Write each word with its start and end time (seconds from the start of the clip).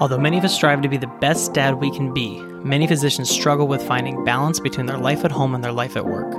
Although 0.00 0.16
many 0.16 0.38
of 0.38 0.44
us 0.44 0.54
strive 0.54 0.80
to 0.80 0.88
be 0.88 0.96
the 0.96 1.06
best 1.06 1.52
dad 1.52 1.74
we 1.74 1.90
can 1.90 2.14
be, 2.14 2.40
many 2.64 2.86
physicians 2.86 3.28
struggle 3.28 3.68
with 3.68 3.86
finding 3.86 4.24
balance 4.24 4.58
between 4.58 4.86
their 4.86 4.96
life 4.96 5.26
at 5.26 5.30
home 5.30 5.54
and 5.54 5.62
their 5.62 5.72
life 5.72 5.94
at 5.94 6.06
work. 6.06 6.34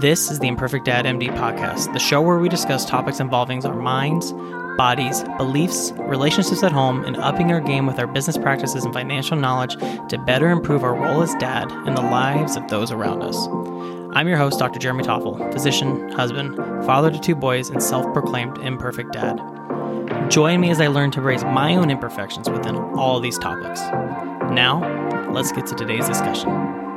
This 0.00 0.30
is 0.30 0.38
the 0.38 0.48
Imperfect 0.48 0.86
Dad 0.86 1.04
MD 1.04 1.28
podcast, 1.36 1.92
the 1.92 1.98
show 1.98 2.22
where 2.22 2.38
we 2.38 2.48
discuss 2.48 2.86
topics 2.86 3.20
involving 3.20 3.62
our 3.66 3.74
minds, 3.74 4.32
bodies, 4.78 5.22
beliefs, 5.36 5.92
relationships 5.98 6.62
at 6.62 6.72
home, 6.72 7.04
and 7.04 7.18
upping 7.18 7.52
our 7.52 7.60
game 7.60 7.84
with 7.84 7.98
our 7.98 8.06
business 8.06 8.38
practices 8.38 8.86
and 8.86 8.94
financial 8.94 9.36
knowledge 9.36 9.76
to 10.08 10.22
better 10.24 10.48
improve 10.48 10.82
our 10.82 10.94
role 10.94 11.20
as 11.20 11.34
dad 11.34 11.70
and 11.70 11.94
the 11.94 12.00
lives 12.00 12.56
of 12.56 12.68
those 12.68 12.90
around 12.90 13.22
us. 13.22 13.36
I'm 14.16 14.28
your 14.28 14.38
host, 14.38 14.58
Dr. 14.58 14.78
Jeremy 14.78 15.04
Toffel, 15.04 15.52
physician, 15.52 16.10
husband, 16.12 16.56
father 16.86 17.10
to 17.10 17.20
two 17.20 17.34
boys, 17.34 17.68
and 17.68 17.82
self 17.82 18.10
proclaimed 18.14 18.56
imperfect 18.58 19.12
dad. 19.12 19.38
Join 20.28 20.60
me 20.60 20.70
as 20.70 20.80
I 20.80 20.88
learn 20.88 21.10
to 21.12 21.18
embrace 21.18 21.44
my 21.44 21.74
own 21.74 21.90
imperfections 21.90 22.48
within 22.48 22.76
all 22.76 23.20
these 23.20 23.38
topics. 23.38 23.80
Now, 24.52 25.30
let's 25.32 25.52
get 25.52 25.66
to 25.66 25.74
today's 25.74 26.06
discussion. 26.06 26.87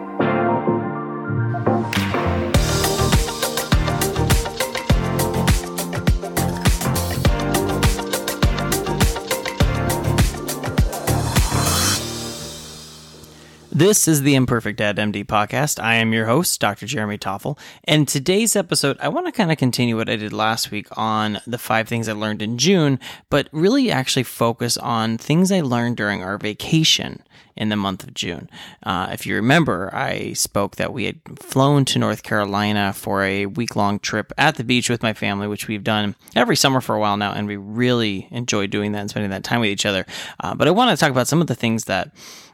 This 13.81 14.07
is 14.07 14.21
the 14.21 14.35
Imperfect 14.35 14.77
Dad 14.77 14.97
MD 14.97 15.25
podcast. 15.25 15.81
I 15.81 15.95
am 15.95 16.13
your 16.13 16.27
host, 16.27 16.61
Dr. 16.61 16.85
Jeremy 16.85 17.17
Toffel. 17.17 17.57
And 17.83 18.07
today's 18.07 18.55
episode, 18.55 18.95
I 18.99 19.07
want 19.07 19.25
to 19.25 19.31
kind 19.31 19.51
of 19.51 19.57
continue 19.57 19.97
what 19.97 20.07
I 20.07 20.17
did 20.17 20.31
last 20.31 20.69
week 20.69 20.85
on 20.95 21.39
the 21.47 21.57
five 21.57 21.87
things 21.87 22.07
I 22.07 22.13
learned 22.13 22.43
in 22.43 22.59
June, 22.59 22.99
but 23.31 23.49
really 23.51 23.89
actually 23.89 24.21
focus 24.21 24.77
on 24.77 25.17
things 25.17 25.51
I 25.51 25.61
learned 25.61 25.97
during 25.97 26.21
our 26.21 26.37
vacation 26.37 27.23
in 27.55 27.69
the 27.69 27.75
month 27.75 28.03
of 28.03 28.13
June. 28.13 28.49
Uh, 28.83 29.09
if 29.11 29.25
you 29.25 29.35
remember, 29.35 29.93
I 29.93 30.33
spoke 30.33 30.77
that 30.77 30.93
we 30.93 31.05
had 31.05 31.19
flown 31.39 31.85
to 31.85 31.99
North 31.99 32.23
Carolina 32.23 32.93
for 32.93 33.23
a 33.23 33.45
week 33.45 33.75
long 33.75 33.99
trip 33.99 34.31
at 34.37 34.55
the 34.55 34.63
beach 34.63 34.89
with 34.89 35.03
my 35.03 35.13
family, 35.13 35.47
which 35.47 35.67
we've 35.67 35.83
done 35.83 36.15
every 36.35 36.55
summer 36.55 36.81
for 36.81 36.95
a 36.95 36.99
while 36.99 37.17
now, 37.17 37.33
and 37.33 37.47
we 37.47 37.57
really 37.57 38.27
enjoy 38.31 38.67
doing 38.67 38.93
that 38.93 39.01
and 39.01 39.09
spending 39.09 39.31
that 39.31 39.43
time 39.43 39.59
with 39.59 39.69
each 39.69 39.85
other. 39.85 40.05
Uh, 40.39 40.55
but 40.55 40.67
I 40.67 40.71
want 40.71 40.91
to 40.91 40.99
talk 40.99 41.11
about 41.11 41.27
some 41.27 41.41
of 41.41 41.47
the 41.47 41.55
things 41.55 41.85
that 41.85 42.11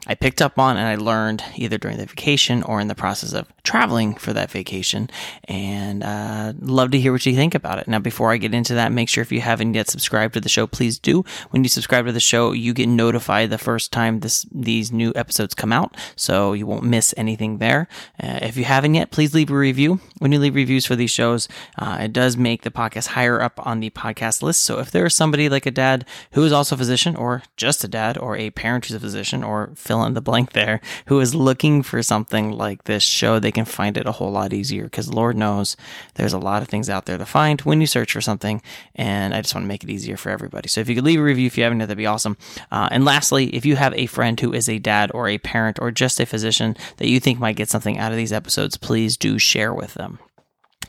I 0.08 0.14
picked 0.14 0.40
up 0.40 0.58
on 0.58 0.78
and 0.78 0.86
I 0.86 0.94
learned 0.94 1.44
either 1.56 1.76
during 1.76 1.98
the 1.98 2.06
vacation 2.06 2.62
or 2.62 2.80
in 2.80 2.88
the 2.88 2.94
process 2.94 3.34
of 3.34 3.46
traveling 3.62 4.14
for 4.14 4.32
that 4.32 4.50
vacation. 4.50 5.10
And 5.44 6.02
uh, 6.02 6.54
love 6.60 6.92
to 6.92 7.00
hear 7.00 7.12
what 7.12 7.26
you 7.26 7.34
think 7.34 7.54
about 7.54 7.78
it. 7.78 7.88
Now, 7.88 7.98
before 7.98 8.32
I 8.32 8.38
get 8.38 8.54
into 8.54 8.74
that, 8.74 8.90
make 8.90 9.10
sure 9.10 9.20
if 9.20 9.30
you 9.30 9.42
haven't 9.42 9.74
yet 9.74 9.90
subscribed 9.90 10.34
to 10.34 10.40
the 10.40 10.48
show, 10.48 10.66
please 10.66 10.98
do. 10.98 11.24
When 11.50 11.62
you 11.62 11.68
subscribe 11.68 12.06
to 12.06 12.12
the 12.12 12.20
show, 12.20 12.52
you 12.52 12.72
get 12.72 12.88
notified 12.88 13.50
the 13.50 13.58
first 13.58 13.92
time 13.92 14.20
this 14.20 14.46
these 14.78 14.92
new 14.92 15.12
episodes 15.16 15.54
come 15.56 15.72
out, 15.72 15.96
so 16.14 16.52
you 16.52 16.64
won't 16.64 16.84
miss 16.84 17.12
anything 17.16 17.58
there. 17.58 17.88
Uh, 18.22 18.38
if 18.42 18.56
you 18.56 18.62
haven't 18.62 18.94
yet, 18.94 19.10
please 19.10 19.34
leave 19.34 19.50
a 19.50 19.56
review. 19.56 19.98
When 20.18 20.30
you 20.30 20.38
leave 20.38 20.54
reviews 20.54 20.86
for 20.86 20.94
these 20.94 21.10
shows, 21.10 21.48
uh, 21.76 21.98
it 22.02 22.12
does 22.12 22.36
make 22.36 22.62
the 22.62 22.70
podcast 22.70 23.08
higher 23.08 23.42
up 23.42 23.54
on 23.66 23.80
the 23.80 23.90
podcast 23.90 24.40
list. 24.40 24.62
So 24.62 24.78
if 24.78 24.92
there 24.92 25.06
is 25.06 25.16
somebody 25.16 25.48
like 25.48 25.66
a 25.66 25.72
dad 25.72 26.04
who 26.32 26.44
is 26.44 26.52
also 26.52 26.76
a 26.76 26.78
physician, 26.78 27.16
or 27.16 27.42
just 27.56 27.82
a 27.82 27.88
dad, 27.88 28.16
or 28.16 28.36
a 28.36 28.50
parent 28.50 28.86
who's 28.86 28.94
a 28.94 29.00
physician, 29.00 29.42
or 29.42 29.70
fill 29.74 30.04
in 30.04 30.14
the 30.14 30.20
blank 30.20 30.52
there, 30.52 30.80
who 31.06 31.18
is 31.18 31.34
looking 31.34 31.82
for 31.82 32.00
something 32.00 32.52
like 32.52 32.84
this 32.84 33.02
show, 33.02 33.40
they 33.40 33.50
can 33.50 33.64
find 33.64 33.96
it 33.96 34.06
a 34.06 34.12
whole 34.12 34.30
lot 34.30 34.52
easier 34.52 34.84
because 34.84 35.12
Lord 35.12 35.36
knows 35.36 35.76
there's 36.14 36.32
a 36.32 36.38
lot 36.38 36.62
of 36.62 36.68
things 36.68 36.88
out 36.88 37.06
there 37.06 37.18
to 37.18 37.26
find 37.26 37.60
when 37.62 37.80
you 37.80 37.86
search 37.88 38.12
for 38.12 38.20
something. 38.20 38.62
And 38.94 39.34
I 39.34 39.40
just 39.40 39.54
want 39.56 39.64
to 39.64 39.68
make 39.68 39.82
it 39.82 39.90
easier 39.90 40.16
for 40.16 40.30
everybody. 40.30 40.68
So 40.68 40.80
if 40.80 40.88
you 40.88 40.94
could 40.94 41.04
leave 41.04 41.18
a 41.18 41.24
review 41.24 41.48
if 41.48 41.58
you 41.58 41.64
haven't, 41.64 41.78
that'd 41.78 41.96
be 41.96 42.06
awesome. 42.06 42.36
Uh, 42.70 42.88
and 42.92 43.04
lastly, 43.04 43.54
if 43.56 43.66
you 43.66 43.74
have 43.74 43.94
a 43.94 44.06
friend 44.06 44.38
who 44.38 44.52
is 44.52 44.67
a 44.68 44.78
dad 44.78 45.10
or 45.14 45.28
a 45.28 45.38
parent 45.38 45.78
or 45.80 45.90
just 45.90 46.20
a 46.20 46.26
physician 46.26 46.76
that 46.96 47.08
you 47.08 47.20
think 47.20 47.38
might 47.38 47.56
get 47.56 47.68
something 47.68 47.98
out 47.98 48.12
of 48.12 48.18
these 48.18 48.32
episodes, 48.32 48.76
please 48.76 49.16
do 49.16 49.38
share 49.38 49.72
with 49.74 49.94
them. 49.94 50.18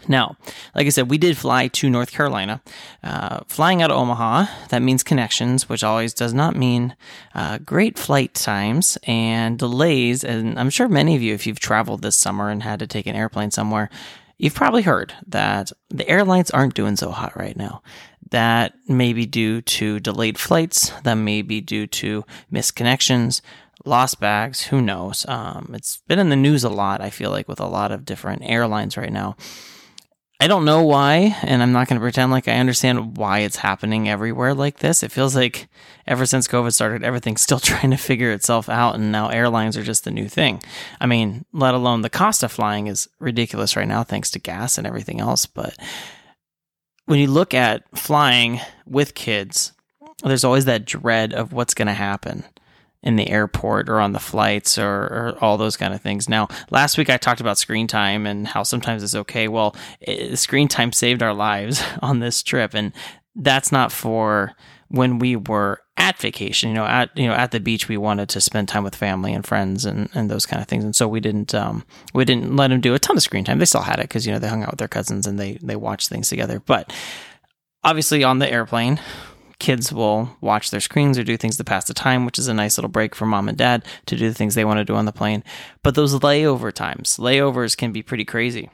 Now, 0.08 0.38
like 0.76 0.88
I 0.88 0.90
said, 0.90 1.10
we 1.10 1.18
did 1.18 1.38
fly 1.38 1.68
to 1.68 1.90
North 1.90 2.12
Carolina. 2.12 2.62
Uh, 3.04 3.42
flying 3.48 3.82
out 3.82 3.92
of 3.92 3.98
Omaha, 3.98 4.46
that 4.70 4.82
means 4.82 5.04
connections, 5.04 5.68
which 5.68 5.84
always 5.84 6.14
does 6.14 6.34
not 6.34 6.56
mean 6.56 6.96
uh, 7.36 7.58
great 7.60 7.98
flight 8.00 8.34
times 8.34 8.98
and 9.04 9.60
delays. 9.60 10.24
And 10.24 10.58
I'm 10.58 10.70
sure 10.70 10.88
many 10.88 11.16
of 11.16 11.22
you, 11.22 11.34
if 11.34 11.46
you've 11.46 11.60
traveled 11.60 12.02
this 12.02 12.18
summer 12.18 12.50
and 12.50 12.64
had 12.64 12.80
to 12.80 12.88
take 12.88 13.08
an 13.08 13.16
airplane 13.16 13.52
somewhere, 13.52 13.90
you've 14.38 14.56
probably 14.56 14.84
heard 14.84 15.14
that 15.28 15.72
the 15.90 16.08
airlines 16.08 16.50
aren't 16.52 16.76
doing 16.76 16.96
so 16.96 17.12
hot 17.12 17.36
right 17.36 17.58
now. 17.58 17.84
That 18.32 18.74
may 18.88 19.14
be 19.14 19.26
due 19.26 19.62
to 19.62 20.00
delayed 20.00 20.38
flights, 20.38 20.92
that 21.04 21.16
may 21.16 21.42
be 21.42 21.62
due 21.62 21.88
to 21.88 22.24
missed 22.50 22.76
connections, 22.76 23.42
lost 23.86 24.20
bags, 24.20 24.62
who 24.64 24.82
knows. 24.82 25.26
Um, 25.28 25.72
it's 25.74 26.02
been 26.08 26.20
in 26.20 26.30
the 26.30 26.36
news 26.36 26.64
a 26.64 26.70
lot, 26.70 27.02
I 27.02 27.10
feel 27.10 27.32
like, 27.32 27.48
with 27.48 27.60
a 27.60 27.68
lot 27.68 27.92
of 27.92 28.06
different 28.06 28.44
airlines 28.44 28.98
right 28.98 29.12
now. 29.12 29.36
I 30.42 30.48
don't 30.48 30.64
know 30.64 30.84
why, 30.84 31.36
and 31.44 31.62
I'm 31.62 31.74
not 31.74 31.90
going 31.90 32.00
to 32.00 32.04
pretend 32.04 32.32
like 32.32 32.48
I 32.48 32.60
understand 32.60 33.18
why 33.18 33.40
it's 33.40 33.58
happening 33.58 34.08
everywhere 34.08 34.54
like 34.54 34.80
this. 34.80 35.04
It 35.04 35.12
feels 35.12 35.36
like 35.36 35.68
ever 36.08 36.26
since 36.26 36.48
COVID 36.48 36.72
started, 36.72 37.04
everything's 37.04 37.42
still 37.50 37.60
trying 37.60 37.92
to 37.92 37.98
figure 37.98 38.32
itself 38.32 38.70
out, 38.70 38.96
and 38.96 39.12
now 39.12 39.28
airlines 39.28 39.76
are 39.76 39.84
just 39.84 40.06
the 40.06 40.12
new 40.12 40.30
thing. 40.30 40.62
I 41.02 41.08
mean, 41.08 41.46
let 41.52 41.74
alone 41.74 42.04
the 42.04 42.10
cost 42.10 42.42
of 42.42 42.54
flying 42.54 42.88
is 42.88 43.10
ridiculous 43.20 43.76
right 43.76 43.88
now, 43.88 44.04
thanks 44.04 44.32
to 44.32 44.40
gas 44.40 44.78
and 44.78 44.88
everything 44.88 45.20
else. 45.20 45.46
But 45.46 45.76
when 47.06 47.20
you 47.20 47.28
look 47.28 47.54
at 47.54 47.84
flying 47.98 48.62
with 48.86 49.16
kids, 49.16 49.74
there's 50.24 50.46
always 50.46 50.66
that 50.66 50.86
dread 50.86 51.34
of 51.34 51.52
what's 51.52 51.74
going 51.74 51.88
to 51.88 51.94
happen 51.94 52.46
in 53.02 53.16
the 53.16 53.30
airport 53.30 53.90
or 53.90 54.00
on 54.00 54.12
the 54.12 54.20
flights 54.20 54.78
or, 54.78 54.86
or, 54.90 55.38
all 55.40 55.58
those 55.58 55.78
kind 55.78 55.94
of 55.94 56.02
things. 56.02 56.28
Now, 56.28 56.50
last 56.70 56.98
week 56.98 57.10
I 57.10 57.18
talked 57.18 57.40
about 57.40 57.58
screen 57.58 57.88
time 57.88 58.26
and 58.26 58.48
how 58.48 58.64
sometimes 58.64 59.04
it's 59.04 59.16
okay. 59.16 59.48
Well, 59.48 59.76
it, 60.02 60.38
screen 60.38 60.68
time 60.68 60.92
saved 60.92 61.24
our 61.24 61.34
lives 61.34 61.82
on 62.02 62.20
this 62.20 62.44
trip, 62.44 62.74
and 62.74 62.92
that's 63.36 63.72
not 63.72 63.92
for 63.92 64.54
when 64.90 65.20
we 65.20 65.36
were 65.36 65.82
at 65.96 66.18
vacation. 66.18 66.70
You 66.70 66.76
know, 66.76 66.86
at 66.86 67.16
you 67.18 67.28
know 67.28 67.34
at 67.34 67.52
the 67.52 67.60
beach, 67.60 67.88
we 67.88 67.98
wanted 67.98 68.28
to 68.30 68.42
spend 68.42 68.68
time 68.68 68.84
with 68.84 68.96
family 68.96 69.34
and 69.34 69.46
friends 69.46 69.86
and, 69.86 70.10
and 70.14 70.30
those 70.30 70.46
kind 70.46 70.62
of 70.62 70.68
things, 70.68 70.84
and 70.84 70.96
so 70.96 71.08
we 71.08 71.22
didn't 71.22 71.56
um, 71.56 71.86
we 72.14 72.26
didn't 72.26 72.56
let 72.56 72.68
them 72.68 72.82
do 72.82 72.94
a 72.94 73.00
ton 73.00 73.16
of 73.16 73.24
screen 73.24 73.46
time. 73.46 73.60
They 73.60 73.66
still 73.66 73.82
had 73.82 74.00
it 74.00 74.04
because 74.04 74.26
you 74.26 74.34
know 74.34 74.40
they 74.40 74.50
hung 74.50 74.64
out 74.64 74.72
with 74.72 74.80
their 74.80 74.88
cousins 74.90 75.26
and 75.26 75.40
they 75.40 75.58
they 75.62 75.76
watched 75.76 76.10
things 76.10 76.30
together, 76.30 76.60
but. 76.60 76.92
Obviously, 77.82 78.26
on 78.26 78.40
the 78.40 78.52
airplane, 78.52 79.00
kids 79.60 79.92
will 79.94 80.36
watch 80.42 80.72
their 80.72 80.80
screens 80.80 81.18
or 81.18 81.24
do 81.24 81.38
things 81.38 81.58
to 81.58 81.64
pass 81.64 81.86
the 81.86 81.94
time, 81.94 82.26
which 82.26 82.40
is 82.40 82.48
a 82.48 82.54
nice 82.54 82.78
little 82.78 82.90
break 82.90 83.14
for 83.14 83.26
mom 83.26 83.50
and 83.50 83.58
dad 83.58 83.86
to 84.06 84.16
do 84.16 84.28
the 84.28 84.34
things 84.34 84.56
they 84.56 84.66
want 84.66 84.80
to 84.80 84.86
do 84.86 84.96
on 84.96 85.06
the 85.06 85.12
plane. 85.12 85.44
But 85.84 85.96
those 85.96 86.16
layover 86.16 86.74
times, 86.74 87.18
layovers 87.18 87.78
can 87.78 87.92
be 87.92 88.02
pretty 88.02 88.26
crazy. 88.26 88.70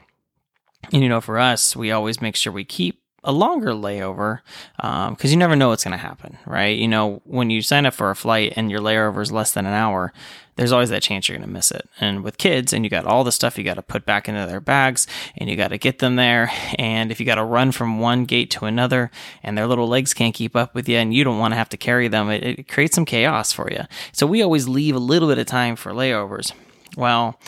And 0.92 1.02
you 1.02 1.08
know, 1.08 1.20
for 1.20 1.38
us, 1.38 1.74
we 1.74 1.90
always 1.90 2.20
make 2.20 2.36
sure 2.36 2.52
we 2.52 2.64
keep 2.64 3.02
a 3.24 3.32
longer 3.32 3.72
layover 3.72 4.40
because 4.76 5.24
um, 5.24 5.30
you 5.30 5.36
never 5.36 5.56
know 5.56 5.68
what's 5.68 5.84
going 5.84 5.92
to 5.92 5.98
happen, 5.98 6.38
right? 6.46 6.78
You 6.78 6.86
know, 6.86 7.20
when 7.24 7.50
you 7.50 7.60
sign 7.60 7.84
up 7.84 7.94
for 7.94 8.10
a 8.10 8.16
flight 8.16 8.52
and 8.56 8.70
your 8.70 8.80
layover 8.80 9.20
is 9.20 9.32
less 9.32 9.52
than 9.52 9.66
an 9.66 9.72
hour, 9.72 10.12
there's 10.56 10.72
always 10.72 10.90
that 10.90 11.02
chance 11.02 11.28
you're 11.28 11.36
going 11.36 11.48
to 11.48 11.52
miss 11.52 11.70
it. 11.70 11.88
And 12.00 12.24
with 12.24 12.38
kids, 12.38 12.72
and 12.72 12.84
you 12.84 12.90
got 12.90 13.04
all 13.04 13.24
the 13.24 13.32
stuff 13.32 13.58
you 13.58 13.64
got 13.64 13.74
to 13.74 13.82
put 13.82 14.06
back 14.06 14.28
into 14.28 14.46
their 14.46 14.60
bags 14.60 15.06
and 15.36 15.50
you 15.50 15.56
got 15.56 15.68
to 15.68 15.78
get 15.78 15.98
them 15.98 16.16
there. 16.16 16.50
And 16.78 17.10
if 17.10 17.20
you 17.20 17.26
got 17.26 17.34
to 17.34 17.44
run 17.44 17.72
from 17.72 17.98
one 17.98 18.24
gate 18.24 18.50
to 18.52 18.64
another 18.64 19.10
and 19.42 19.56
their 19.56 19.66
little 19.66 19.88
legs 19.88 20.14
can't 20.14 20.34
keep 20.34 20.56
up 20.56 20.74
with 20.74 20.88
you 20.88 20.96
and 20.96 21.12
you 21.12 21.24
don't 21.24 21.38
want 21.38 21.52
to 21.52 21.58
have 21.58 21.68
to 21.70 21.76
carry 21.76 22.08
them, 22.08 22.30
it, 22.30 22.42
it 22.42 22.68
creates 22.68 22.94
some 22.94 23.04
chaos 23.04 23.52
for 23.52 23.70
you. 23.70 23.84
So 24.12 24.26
we 24.26 24.42
always 24.42 24.68
leave 24.68 24.96
a 24.96 25.00
little 25.00 25.28
bit 25.28 25.38
of 25.38 25.46
time 25.46 25.76
for 25.76 25.92
layovers. 25.92 26.52
Well, 26.96 27.38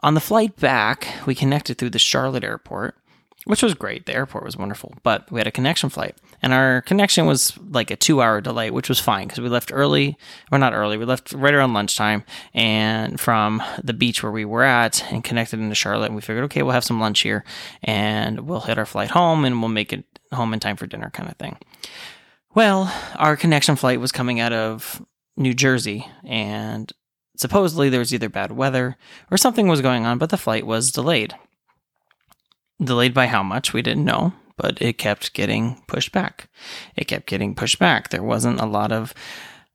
on 0.00 0.14
the 0.14 0.20
flight 0.20 0.56
back, 0.56 1.08
we 1.26 1.34
connected 1.34 1.78
through 1.78 1.90
the 1.90 1.98
Charlotte 1.98 2.44
airport 2.44 2.96
which 3.48 3.62
was 3.62 3.72
great. 3.72 4.04
The 4.04 4.14
airport 4.14 4.44
was 4.44 4.58
wonderful, 4.58 4.92
but 5.02 5.30
we 5.32 5.40
had 5.40 5.46
a 5.46 5.50
connection 5.50 5.88
flight, 5.88 6.14
and 6.42 6.52
our 6.52 6.82
connection 6.82 7.24
was 7.24 7.56
like 7.70 7.90
a 7.90 7.96
two-hour 7.96 8.42
delay, 8.42 8.70
which 8.70 8.90
was 8.90 9.00
fine 9.00 9.26
because 9.26 9.40
we 9.40 9.48
left 9.48 9.72
early, 9.72 10.18
or 10.52 10.58
not 10.58 10.74
early. 10.74 10.98
We 10.98 11.06
left 11.06 11.32
right 11.32 11.54
around 11.54 11.72
lunchtime, 11.72 12.24
and 12.52 13.18
from 13.18 13.62
the 13.82 13.94
beach 13.94 14.22
where 14.22 14.30
we 14.30 14.44
were 14.44 14.64
at, 14.64 15.02
and 15.10 15.24
connected 15.24 15.60
into 15.60 15.74
Charlotte. 15.74 16.06
And 16.08 16.14
we 16.14 16.20
figured, 16.20 16.44
okay, 16.44 16.62
we'll 16.62 16.74
have 16.74 16.84
some 16.84 17.00
lunch 17.00 17.20
here, 17.20 17.42
and 17.82 18.40
we'll 18.40 18.60
hit 18.60 18.76
our 18.76 18.84
flight 18.84 19.12
home, 19.12 19.46
and 19.46 19.60
we'll 19.60 19.70
make 19.70 19.94
it 19.94 20.04
home 20.34 20.52
in 20.52 20.60
time 20.60 20.76
for 20.76 20.86
dinner, 20.86 21.08
kind 21.08 21.30
of 21.30 21.36
thing. 21.36 21.56
Well, 22.54 22.94
our 23.16 23.34
connection 23.34 23.76
flight 23.76 23.98
was 23.98 24.12
coming 24.12 24.40
out 24.40 24.52
of 24.52 25.02
New 25.38 25.54
Jersey, 25.54 26.06
and 26.22 26.92
supposedly 27.34 27.88
there 27.88 28.00
was 28.00 28.12
either 28.12 28.28
bad 28.28 28.52
weather 28.52 28.98
or 29.30 29.38
something 29.38 29.68
was 29.68 29.80
going 29.80 30.04
on, 30.04 30.18
but 30.18 30.28
the 30.28 30.36
flight 30.36 30.66
was 30.66 30.92
delayed. 30.92 31.34
Delayed 32.82 33.14
by 33.14 33.26
how 33.26 33.42
much, 33.42 33.72
we 33.72 33.82
didn't 33.82 34.04
know, 34.04 34.32
but 34.56 34.80
it 34.80 34.98
kept 34.98 35.34
getting 35.34 35.82
pushed 35.86 36.12
back. 36.12 36.48
It 36.96 37.06
kept 37.06 37.26
getting 37.26 37.54
pushed 37.54 37.78
back. 37.78 38.10
There 38.10 38.22
wasn't 38.22 38.60
a 38.60 38.66
lot 38.66 38.92
of 38.92 39.14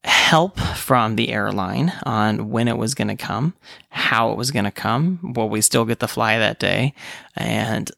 help 0.04 0.60
from 0.60 1.16
the 1.16 1.30
airline 1.30 1.94
on 2.04 2.50
when 2.50 2.68
it 2.68 2.78
was 2.78 2.94
going 2.94 3.08
to 3.08 3.16
come, 3.16 3.54
how 3.90 4.32
it 4.32 4.38
was 4.38 4.52
going 4.52 4.66
to 4.66 4.72
come. 4.72 5.34
Will 5.36 5.50
we 5.50 5.62
still 5.62 5.86
get 5.86 6.00
the 6.00 6.08
fly 6.08 6.38
that 6.38 6.60
day? 6.60 6.94
And 7.36 7.92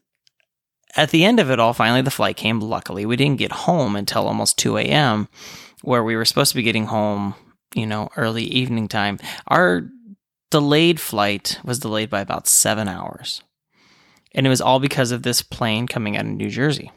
at 0.96 1.10
the 1.10 1.24
end 1.24 1.40
of 1.40 1.50
it 1.50 1.60
all, 1.60 1.72
finally, 1.72 2.02
the 2.02 2.10
flight 2.10 2.36
came. 2.36 2.60
Luckily, 2.60 3.06
we 3.06 3.16
didn't 3.16 3.38
get 3.38 3.52
home 3.52 3.96
until 3.96 4.26
almost 4.26 4.58
2 4.58 4.78
a.m., 4.78 5.28
where 5.82 6.02
we 6.02 6.16
were 6.16 6.24
supposed 6.24 6.50
to 6.50 6.56
be 6.56 6.62
getting 6.62 6.86
home 6.86 7.34
you 7.76 7.86
know, 7.86 8.08
early 8.16 8.44
evening 8.44 8.88
time. 8.88 9.18
Our 9.46 9.88
delayed 10.50 10.98
flight 10.98 11.60
was 11.64 11.78
delayed 11.78 12.10
by 12.10 12.20
about 12.20 12.48
seven 12.48 12.88
hours. 12.88 13.42
And 14.36 14.46
it 14.46 14.50
was 14.50 14.60
all 14.60 14.78
because 14.78 15.10
of 15.10 15.22
this 15.22 15.42
plane 15.42 15.88
coming 15.88 16.16
out 16.16 16.26
of 16.26 16.30
New 16.30 16.50
Jersey. 16.50 16.92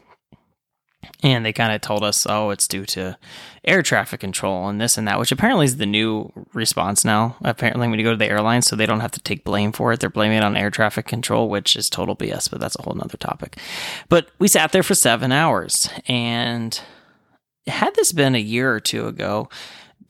And 1.22 1.44
they 1.44 1.52
kind 1.52 1.72
of 1.72 1.80
told 1.80 2.04
us, 2.04 2.26
oh, 2.28 2.50
it's 2.50 2.68
due 2.68 2.84
to 2.86 3.18
air 3.64 3.82
traffic 3.82 4.20
control 4.20 4.68
and 4.68 4.80
this 4.80 4.96
and 4.96 5.08
that, 5.08 5.18
which 5.18 5.32
apparently 5.32 5.64
is 5.64 5.78
the 5.78 5.86
new 5.86 6.30
response 6.52 7.04
now. 7.04 7.36
Apparently, 7.42 7.88
when 7.88 7.98
you 7.98 8.04
go 8.04 8.12
to 8.12 8.16
the 8.16 8.28
airline, 8.28 8.62
so 8.62 8.76
they 8.76 8.86
don't 8.86 9.00
have 9.00 9.10
to 9.12 9.20
take 9.20 9.44
blame 9.44 9.72
for 9.72 9.92
it. 9.92 10.00
They're 10.00 10.10
blaming 10.10 10.38
it 10.38 10.44
on 10.44 10.56
air 10.56 10.70
traffic 10.70 11.06
control, 11.06 11.48
which 11.48 11.74
is 11.74 11.90
total 11.90 12.14
BS, 12.14 12.50
but 12.50 12.60
that's 12.60 12.76
a 12.78 12.82
whole 12.82 12.94
nother 12.94 13.16
topic. 13.16 13.58
But 14.08 14.28
we 14.38 14.48
sat 14.48 14.72
there 14.72 14.82
for 14.82 14.94
seven 14.94 15.32
hours. 15.32 15.88
And 16.06 16.78
had 17.66 17.94
this 17.94 18.12
been 18.12 18.34
a 18.34 18.38
year 18.38 18.72
or 18.72 18.80
two 18.80 19.06
ago, 19.06 19.48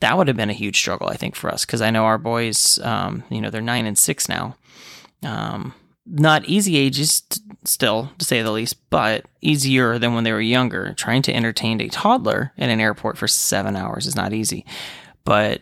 that 0.01 0.17
would 0.17 0.27
have 0.27 0.37
been 0.37 0.49
a 0.49 0.53
huge 0.53 0.77
struggle, 0.77 1.07
I 1.09 1.15
think, 1.15 1.35
for 1.35 1.49
us 1.49 1.65
because 1.65 1.81
I 1.81 1.91
know 1.91 2.05
our 2.05 2.17
boys, 2.17 2.79
um, 2.79 3.23
you 3.29 3.39
know, 3.39 3.49
they're 3.49 3.61
nine 3.61 3.85
and 3.85 3.97
six 3.97 4.27
now. 4.27 4.55
Um, 5.23 5.73
not 6.05 6.45
easy 6.45 6.77
ages 6.77 7.21
t- 7.21 7.41
still, 7.63 8.11
to 8.17 8.25
say 8.25 8.41
the 8.41 8.51
least, 8.51 8.89
but 8.89 9.25
easier 9.41 9.99
than 9.99 10.13
when 10.13 10.23
they 10.23 10.31
were 10.31 10.41
younger. 10.41 10.93
Trying 10.93 11.21
to 11.23 11.33
entertain 11.33 11.79
a 11.79 11.89
toddler 11.89 12.53
in 12.57 12.69
an 12.69 12.79
airport 12.79 13.17
for 13.17 13.27
seven 13.27 13.75
hours 13.75 14.07
is 14.07 14.15
not 14.15 14.33
easy. 14.33 14.65
But, 15.23 15.61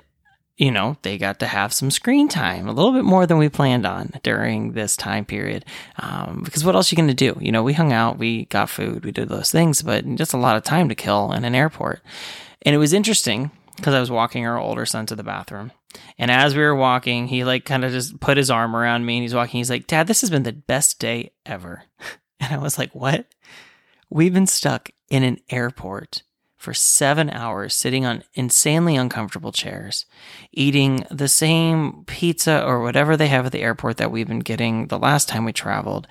you 0.57 0.71
know, 0.71 0.97
they 1.01 1.17
got 1.17 1.39
to 1.39 1.47
have 1.47 1.73
some 1.73 1.91
screen 1.91 2.29
time, 2.29 2.67
a 2.67 2.71
little 2.71 2.93
bit 2.93 3.03
more 3.03 3.25
than 3.27 3.37
we 3.37 3.49
planned 3.49 3.85
on 3.85 4.13
during 4.23 4.71
this 4.71 4.95
time 4.95 5.25
period. 5.25 5.65
Um, 5.97 6.41
because 6.45 6.63
what 6.63 6.75
else 6.75 6.91
are 6.91 6.95
you 6.95 7.01
going 7.01 7.15
to 7.15 7.33
do? 7.33 7.37
You 7.41 7.51
know, 7.51 7.63
we 7.63 7.73
hung 7.73 7.91
out, 7.91 8.17
we 8.17 8.45
got 8.45 8.69
food, 8.69 9.03
we 9.03 9.11
did 9.11 9.29
those 9.29 9.51
things, 9.51 9.81
but 9.81 10.05
just 10.15 10.33
a 10.33 10.37
lot 10.37 10.55
of 10.55 10.63
time 10.63 10.87
to 10.89 10.95
kill 10.95 11.33
in 11.33 11.43
an 11.43 11.55
airport. 11.55 12.01
And 12.61 12.75
it 12.75 12.79
was 12.79 12.93
interesting 12.93 13.51
because 13.79 13.93
I 13.93 13.99
was 13.99 14.11
walking 14.11 14.45
our 14.45 14.59
older 14.59 14.85
son 14.85 15.05
to 15.07 15.15
the 15.15 15.23
bathroom. 15.23 15.71
And 16.17 16.29
as 16.29 16.55
we 16.55 16.61
were 16.61 16.75
walking, 16.75 17.27
he 17.27 17.43
like 17.43 17.65
kind 17.65 17.83
of 17.83 17.91
just 17.91 18.19
put 18.19 18.37
his 18.37 18.51
arm 18.51 18.75
around 18.75 19.05
me 19.05 19.17
and 19.17 19.23
he's 19.23 19.33
walking. 19.33 19.57
He's 19.57 19.69
like, 19.69 19.87
Dad, 19.87 20.07
this 20.07 20.21
has 20.21 20.29
been 20.29 20.43
the 20.43 20.53
best 20.53 20.99
day 20.99 21.31
ever. 21.45 21.83
And 22.41 22.53
I 22.53 22.57
was 22.57 22.77
like, 22.77 22.95
What? 22.95 23.25
We've 24.09 24.33
been 24.33 24.47
stuck 24.47 24.91
in 25.09 25.23
an 25.23 25.39
airport 25.49 26.23
for 26.59 26.73
seven 26.73 27.29
hours, 27.29 27.73
sitting 27.73 28.05
on 28.05 28.23
insanely 28.33 28.95
uncomfortable 28.95 29.51
chairs, 29.51 30.05
eating 30.51 31.05
the 31.09 31.27
same 31.27 32.03
pizza 32.05 32.63
or 32.65 32.81
whatever 32.81 33.15
they 33.15 33.27
have 33.27 33.45
at 33.45 33.51
the 33.51 33.61
airport 33.61 33.97
that 33.97 34.11
we've 34.11 34.27
been 34.27 34.39
getting 34.39 34.87
the 34.87 34.99
last 34.99 35.29
time 35.29 35.45
we 35.45 35.53
traveled. 35.53 36.07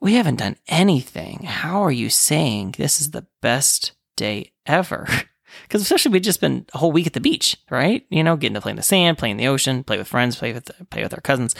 We 0.00 0.14
haven't 0.14 0.40
done 0.40 0.56
anything. 0.66 1.44
How 1.44 1.82
are 1.82 1.92
you 1.92 2.10
saying 2.10 2.74
this 2.78 3.00
is 3.00 3.12
the 3.12 3.26
best 3.40 3.92
day 4.16 4.52
ever? 4.66 5.06
Because 5.62 5.82
especially 5.82 6.12
we'd 6.12 6.24
just 6.24 6.40
been 6.40 6.66
a 6.74 6.78
whole 6.78 6.92
week 6.92 7.06
at 7.06 7.12
the 7.12 7.20
beach, 7.20 7.56
right? 7.70 8.04
You 8.10 8.22
know, 8.24 8.36
getting 8.36 8.54
to 8.54 8.60
play 8.60 8.70
in 8.70 8.76
the 8.76 8.82
sand, 8.82 9.18
play 9.18 9.30
in 9.30 9.36
the 9.36 9.48
ocean, 9.48 9.84
play 9.84 9.96
with 9.98 10.08
friends, 10.08 10.36
play 10.36 10.52
with 10.52 10.70
play 10.90 11.02
with 11.02 11.14
our 11.14 11.20
cousins. 11.20 11.54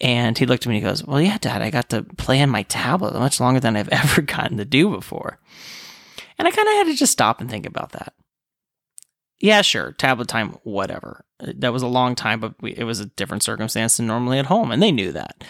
And 0.00 0.36
he 0.36 0.46
looked 0.46 0.64
at 0.64 0.68
me 0.68 0.76
and 0.76 0.84
he 0.84 0.88
goes, 0.88 1.04
"Well, 1.04 1.20
yeah, 1.20 1.38
Dad, 1.38 1.62
I 1.62 1.70
got 1.70 1.88
to 1.90 2.02
play 2.02 2.42
on 2.42 2.50
my 2.50 2.62
tablet 2.64 3.14
much 3.14 3.40
longer 3.40 3.60
than 3.60 3.76
I've 3.76 3.88
ever 3.90 4.22
gotten 4.22 4.56
to 4.58 4.64
do 4.64 4.90
before." 4.90 5.38
And 6.38 6.48
I 6.48 6.50
kind 6.50 6.68
of 6.68 6.74
had 6.74 6.86
to 6.86 6.94
just 6.94 7.12
stop 7.12 7.40
and 7.40 7.50
think 7.50 7.66
about 7.66 7.92
that. 7.92 8.14
Yeah, 9.38 9.62
sure, 9.62 9.92
tablet 9.92 10.28
time, 10.28 10.58
whatever. 10.64 11.24
That 11.38 11.72
was 11.72 11.82
a 11.82 11.88
long 11.88 12.14
time, 12.14 12.40
but 12.40 12.54
we, 12.60 12.72
it 12.72 12.84
was 12.84 13.00
a 13.00 13.06
different 13.06 13.42
circumstance 13.42 13.96
than 13.96 14.06
normally 14.06 14.38
at 14.38 14.46
home, 14.46 14.70
and 14.70 14.82
they 14.82 14.92
knew 14.92 15.12
that. 15.12 15.42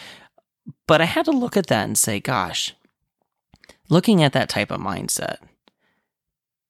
But 0.87 1.01
I 1.01 1.07
had 1.07 1.25
to 1.25 1.33
look 1.33 1.57
at 1.57 1.67
that 1.69 1.85
and 1.85 1.99
say, 1.99 2.21
"Gosh." 2.21 2.75
Looking 3.89 4.23
at 4.23 4.33
that 4.35 4.49
type 4.49 4.71
of 4.71 4.81
mindset, 4.81 5.39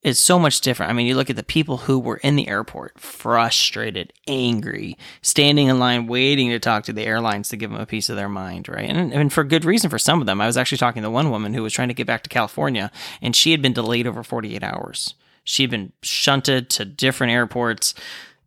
is 0.02 0.19
so 0.19 0.38
much 0.38 0.62
different. 0.62 0.88
I 0.88 0.93
mean, 0.94 1.06
you 1.06 1.14
look 1.14 1.29
at 1.29 1.37
the 1.37 1.43
people 1.43 1.79
who 1.79 1.99
were 1.99 2.17
in 2.19 2.37
the 2.37 2.49
airport, 2.49 2.99
frustrated, 2.99 4.12
angry, 4.26 4.97
standing 5.20 5.69
in 5.69 5.79
line, 5.79 6.06
waiting 6.06 6.49
to 6.50 6.58
talk 6.58 6.85
to 6.85 6.93
the 6.93 7.05
airlines 7.05 7.50
to 7.50 7.56
give 7.56 7.70
them 7.70 7.81
a 7.81 7.87
piece 7.87 8.08
of 8.08 8.17
their 8.17 8.29
mind, 8.29 8.69
right? 8.69 8.88
And, 8.88 9.12
and 9.12 9.32
for 9.32 9.44
good 9.44 9.64
reason 9.64 9.91
for 9.91 9.99
some 9.99 10.20
of 10.20 10.26
them. 10.26 10.41
I 10.41 10.47
was 10.47 10.56
actually 10.56 10.79
talking 10.79 11.02
to 11.02 11.11
one 11.11 11.31
woman 11.31 11.52
who 11.52 11.62
was 11.62 11.75
trying 11.75 11.88
to 11.88 11.94
get 11.94 12.06
back 12.06 12.23
to 12.23 12.31
California, 12.31 12.91
and 13.20 13.37
she 13.37 13.50
had 13.50 13.61
been 13.61 13.75
delayed 13.75 14.06
over 14.06 14.23
48 14.23 14.62
hours. 14.62 15.14
She 15.44 15.62
had 15.62 15.70
been 15.70 15.93
shunted 16.02 16.70
to 16.70 16.87
different 16.87 17.32
airports. 17.32 17.93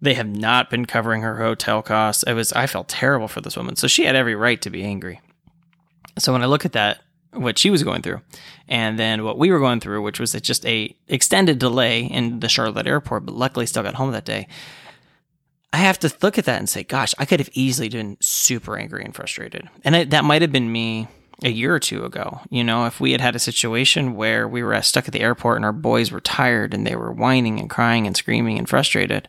They 0.01 0.15
have 0.15 0.27
not 0.27 0.71
been 0.71 0.85
covering 0.85 1.21
her 1.21 1.37
hotel 1.37 1.83
costs. 1.83 2.23
It 2.23 2.33
was 2.33 2.51
I 2.53 2.65
felt 2.65 2.87
terrible 2.87 3.27
for 3.27 3.41
this 3.41 3.55
woman. 3.55 3.75
So 3.75 3.87
she 3.87 4.05
had 4.05 4.15
every 4.15 4.35
right 4.35 4.61
to 4.63 4.69
be 4.71 4.83
angry. 4.83 5.21
So 6.17 6.33
when 6.33 6.41
I 6.41 6.47
look 6.47 6.65
at 6.65 6.73
that, 6.73 7.02
what 7.33 7.57
she 7.57 7.69
was 7.69 7.83
going 7.83 8.01
through, 8.01 8.21
and 8.67 8.97
then 8.97 9.23
what 9.23 9.37
we 9.37 9.51
were 9.51 9.59
going 9.59 9.79
through, 9.79 10.01
which 10.01 10.19
was 10.19 10.33
just 10.33 10.65
a 10.65 10.95
extended 11.07 11.59
delay 11.59 12.05
in 12.05 12.39
the 12.39 12.49
Charlotte 12.49 12.87
airport, 12.87 13.25
but 13.25 13.35
luckily 13.35 13.65
still 13.65 13.83
got 13.83 13.95
home 13.95 14.11
that 14.11 14.25
day. 14.25 14.47
I 15.71 15.77
have 15.77 15.97
to 15.99 16.13
look 16.21 16.37
at 16.37 16.45
that 16.45 16.59
and 16.59 16.69
say, 16.69 16.83
gosh, 16.83 17.15
I 17.17 17.25
could 17.25 17.39
have 17.39 17.49
easily 17.53 17.89
been 17.89 18.17
super 18.21 18.77
angry 18.77 19.03
and 19.03 19.15
frustrated, 19.15 19.69
and 19.83 20.11
that 20.11 20.23
might 20.23 20.41
have 20.41 20.51
been 20.51 20.71
me 20.71 21.07
a 21.43 21.49
year 21.49 21.73
or 21.73 21.79
two 21.79 22.05
ago. 22.05 22.41
You 22.49 22.63
know, 22.63 22.85
if 22.85 22.99
we 22.99 23.11
had 23.11 23.21
had 23.21 23.35
a 23.35 23.39
situation 23.39 24.15
where 24.15 24.47
we 24.47 24.63
were 24.63 24.79
stuck 24.81 25.07
at 25.07 25.13
the 25.13 25.21
airport 25.21 25.57
and 25.57 25.65
our 25.65 25.73
boys 25.73 26.11
were 26.11 26.21
tired 26.21 26.73
and 26.73 26.85
they 26.85 26.95
were 26.95 27.11
whining 27.11 27.59
and 27.59 27.69
crying 27.69 28.05
and 28.07 28.15
screaming 28.15 28.57
and 28.57 28.69
frustrated, 28.69 29.27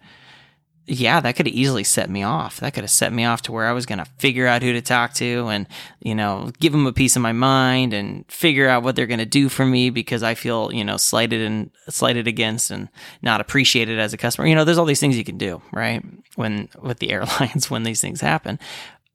yeah, 0.86 1.20
that 1.20 1.34
could 1.34 1.46
have 1.46 1.54
easily 1.54 1.82
set 1.82 2.10
me 2.10 2.22
off. 2.22 2.60
That 2.60 2.74
could 2.74 2.84
have 2.84 2.90
set 2.90 3.12
me 3.12 3.24
off 3.24 3.40
to 3.42 3.52
where 3.52 3.66
I 3.66 3.72
was 3.72 3.86
going 3.86 4.00
to 4.00 4.04
figure 4.18 4.46
out 4.46 4.62
who 4.62 4.72
to 4.74 4.82
talk 4.82 5.14
to 5.14 5.48
and, 5.48 5.66
you 6.00 6.14
know, 6.14 6.50
give 6.60 6.72
them 6.72 6.86
a 6.86 6.92
piece 6.92 7.16
of 7.16 7.22
my 7.22 7.32
mind 7.32 7.94
and 7.94 8.26
figure 8.30 8.68
out 8.68 8.82
what 8.82 8.94
they're 8.94 9.06
going 9.06 9.18
to 9.18 9.24
do 9.24 9.48
for 9.48 9.64
me 9.64 9.88
because 9.88 10.22
I 10.22 10.34
feel, 10.34 10.70
you 10.74 10.84
know, 10.84 10.98
slighted 10.98 11.40
and 11.40 11.70
slighted 11.88 12.28
against 12.28 12.70
and 12.70 12.90
not 13.22 13.40
appreciated 13.40 13.98
as 13.98 14.12
a 14.12 14.18
customer. 14.18 14.46
You 14.46 14.54
know, 14.54 14.64
there's 14.64 14.76
all 14.76 14.84
these 14.84 15.00
things 15.00 15.16
you 15.16 15.24
can 15.24 15.38
do, 15.38 15.62
right? 15.72 16.04
When 16.36 16.68
with 16.82 16.98
the 16.98 17.10
airlines, 17.12 17.70
when 17.70 17.84
these 17.84 18.02
things 18.02 18.20
happen. 18.20 18.58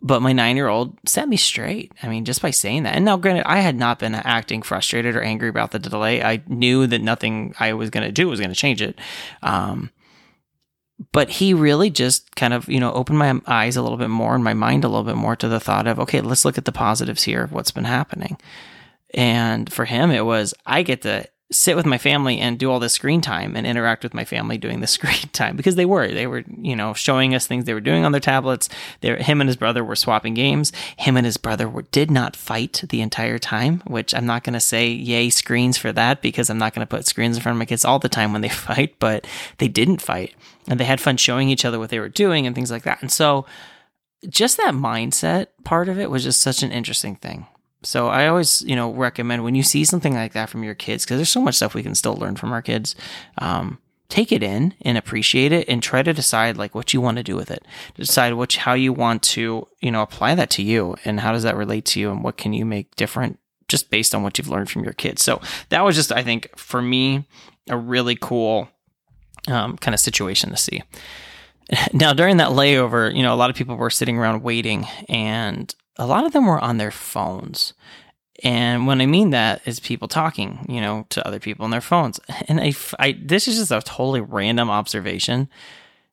But 0.01 0.21
my 0.21 0.31
nine 0.33 0.55
year 0.55 0.69
old 0.69 0.97
set 1.05 1.29
me 1.29 1.37
straight. 1.37 1.91
I 2.01 2.07
mean, 2.07 2.25
just 2.25 2.41
by 2.41 2.51
saying 2.51 2.83
that. 2.83 2.95
And 2.95 3.05
now, 3.05 3.17
granted, 3.17 3.45
I 3.45 3.59
had 3.59 3.75
not 3.75 3.99
been 3.99 4.15
acting 4.15 4.63
frustrated 4.63 5.15
or 5.15 5.21
angry 5.21 5.49
about 5.49 5.71
the 5.71 5.79
delay. 5.79 6.23
I 6.23 6.41
knew 6.47 6.87
that 6.87 7.01
nothing 7.01 7.53
I 7.59 7.73
was 7.73 7.89
going 7.89 8.05
to 8.05 8.11
do 8.11 8.27
was 8.27 8.39
going 8.39 8.49
to 8.49 8.55
change 8.55 8.81
it. 8.81 8.97
Um, 9.43 9.91
but 11.11 11.29
he 11.29 11.53
really 11.53 11.89
just 11.89 12.35
kind 12.35 12.53
of 12.53 12.67
you 12.69 12.79
know 12.79 12.91
opened 12.93 13.19
my 13.19 13.39
eyes 13.47 13.75
a 13.75 13.81
little 13.81 13.97
bit 13.97 14.09
more 14.09 14.35
and 14.35 14.43
my 14.43 14.53
mind 14.53 14.83
a 14.83 14.87
little 14.87 15.03
bit 15.03 15.15
more 15.15 15.35
to 15.35 15.47
the 15.47 15.59
thought 15.59 15.87
of 15.87 15.99
okay 15.99 16.21
let's 16.21 16.45
look 16.45 16.57
at 16.57 16.65
the 16.65 16.71
positives 16.71 17.23
here 17.23 17.43
of 17.43 17.51
what's 17.51 17.71
been 17.71 17.85
happening. 17.85 18.37
And 19.13 19.71
for 19.71 19.85
him 19.85 20.11
it 20.11 20.25
was 20.25 20.53
i 20.65 20.83
get 20.83 21.01
to 21.01 21.27
sit 21.51 21.75
with 21.75 21.85
my 21.85 21.97
family 21.97 22.39
and 22.39 22.59
do 22.59 22.69
all 22.69 22.79
this 22.79 22.93
screen 22.93 23.21
time 23.21 23.55
and 23.55 23.65
interact 23.65 24.03
with 24.03 24.13
my 24.13 24.23
family 24.23 24.57
doing 24.57 24.81
the 24.81 24.87
screen 24.99 25.29
time 25.33 25.55
because 25.55 25.75
they 25.75 25.85
were 25.85 26.07
they 26.07 26.27
were 26.27 26.43
you 26.61 26.75
know 26.75 26.93
showing 26.93 27.33
us 27.33 27.47
things 27.47 27.65
they 27.65 27.73
were 27.73 27.79
doing 27.79 28.05
on 28.05 28.11
their 28.11 28.21
tablets. 28.21 28.69
They 29.01 29.21
him 29.21 29.41
and 29.41 29.47
his 29.47 29.57
brother 29.57 29.83
were 29.83 29.95
swapping 29.95 30.33
games. 30.33 30.71
Him 30.97 31.17
and 31.17 31.25
his 31.25 31.37
brother 31.37 31.67
were, 31.67 31.83
did 31.83 32.11
not 32.11 32.35
fight 32.35 32.83
the 32.89 33.01
entire 33.01 33.37
time 33.37 33.81
which 33.87 34.13
i'm 34.13 34.25
not 34.25 34.43
going 34.43 34.53
to 34.53 34.59
say 34.59 34.89
yay 34.89 35.29
screens 35.29 35.77
for 35.77 35.91
that 35.91 36.21
because 36.21 36.49
i'm 36.49 36.57
not 36.57 36.73
going 36.73 36.85
to 36.85 36.89
put 36.89 37.05
screens 37.05 37.35
in 37.35 37.43
front 37.43 37.55
of 37.55 37.59
my 37.59 37.65
kids 37.65 37.85
all 37.85 37.99
the 37.99 38.09
time 38.09 38.31
when 38.31 38.41
they 38.41 38.49
fight 38.69 38.95
but 38.99 39.25
they 39.57 39.67
didn't 39.67 40.01
fight. 40.01 40.35
And 40.67 40.79
they 40.79 40.85
had 40.85 41.01
fun 41.01 41.17
showing 41.17 41.49
each 41.49 41.65
other 41.65 41.79
what 41.79 41.89
they 41.89 41.99
were 41.99 42.09
doing 42.09 42.45
and 42.45 42.55
things 42.55 42.71
like 42.71 42.83
that. 42.83 43.01
And 43.01 43.11
so 43.11 43.45
just 44.27 44.57
that 44.57 44.73
mindset 44.73 45.47
part 45.63 45.89
of 45.89 45.97
it 45.97 46.11
was 46.11 46.23
just 46.23 46.41
such 46.41 46.61
an 46.61 46.71
interesting 46.71 47.15
thing 47.15 47.47
so 47.83 48.07
I 48.07 48.27
always, 48.27 48.61
you 48.63 48.75
know, 48.75 48.91
recommend 48.91 49.43
when 49.43 49.55
you 49.55 49.63
see 49.63 49.85
something 49.85 50.13
like 50.13 50.33
that 50.33 50.49
from 50.49 50.63
your 50.63 50.75
kids, 50.75 51.05
because 51.05 51.17
there's 51.17 51.29
so 51.29 51.41
much 51.41 51.55
stuff 51.55 51.73
we 51.73 51.83
can 51.83 51.95
still 51.95 52.15
learn 52.15 52.35
from 52.35 52.51
our 52.51 52.61
kids. 52.61 52.95
Um, 53.37 53.79
take 54.09 54.31
it 54.31 54.41
in 54.41 54.73
and 54.81 54.97
appreciate 54.97 55.51
it, 55.51 55.69
and 55.69 55.83
try 55.83 56.01
to 56.01 56.13
decide 56.13 56.57
like 56.57 56.73
what 56.73 56.93
you 56.93 57.01
want 57.01 57.17
to 57.17 57.23
do 57.23 57.35
with 57.35 57.51
it. 57.51 57.65
Decide 57.95 58.33
which 58.33 58.57
how 58.57 58.73
you 58.73 58.91
want 58.91 59.21
to, 59.23 59.67
you 59.79 59.91
know, 59.91 60.01
apply 60.01 60.35
that 60.35 60.49
to 60.51 60.63
you, 60.63 60.95
and 61.05 61.19
how 61.19 61.31
does 61.31 61.43
that 61.43 61.55
relate 61.55 61.85
to 61.85 61.99
you, 61.99 62.11
and 62.11 62.23
what 62.23 62.37
can 62.37 62.53
you 62.53 62.65
make 62.65 62.95
different 62.95 63.39
just 63.69 63.89
based 63.89 64.13
on 64.13 64.23
what 64.23 64.37
you've 64.37 64.49
learned 64.49 64.69
from 64.69 64.83
your 64.83 64.93
kids. 64.93 65.23
So 65.23 65.39
that 65.69 65.85
was 65.85 65.95
just, 65.95 66.11
I 66.11 66.23
think, 66.23 66.49
for 66.57 66.81
me, 66.81 67.27
a 67.69 67.77
really 67.77 68.17
cool 68.19 68.67
um, 69.47 69.77
kind 69.77 69.93
of 69.93 70.01
situation 70.01 70.49
to 70.49 70.57
see. 70.57 70.83
Now, 71.93 72.13
during 72.13 72.37
that 72.37 72.49
layover, 72.49 73.15
you 73.15 73.21
know, 73.21 73.31
a 73.31 73.37
lot 73.37 73.51
of 73.51 73.55
people 73.55 73.75
were 73.75 73.91
sitting 73.91 74.17
around 74.17 74.41
waiting, 74.41 74.87
and 75.07 75.71
a 75.99 76.07
lot 76.07 76.25
of 76.25 76.31
them 76.31 76.47
were 76.47 76.59
on 76.59 76.77
their 76.77 76.91
phones. 76.91 77.73
And 78.41 78.87
when 78.87 79.01
I 79.01 79.05
mean 79.05 79.31
that 79.31 79.61
is 79.65 79.79
people 79.79 80.07
talking, 80.07 80.65
you 80.69 80.79
know, 80.79 81.05
to 81.09 81.27
other 81.27 81.39
people 81.39 81.65
on 81.65 81.71
their 81.71 81.81
phones. 81.81 82.19
And 82.47 82.59
I, 82.59 82.73
I, 82.97 83.19
this 83.21 83.47
is 83.47 83.57
just 83.57 83.71
a 83.71 83.81
totally 83.81 84.21
random 84.21 84.69
observation. 84.69 85.49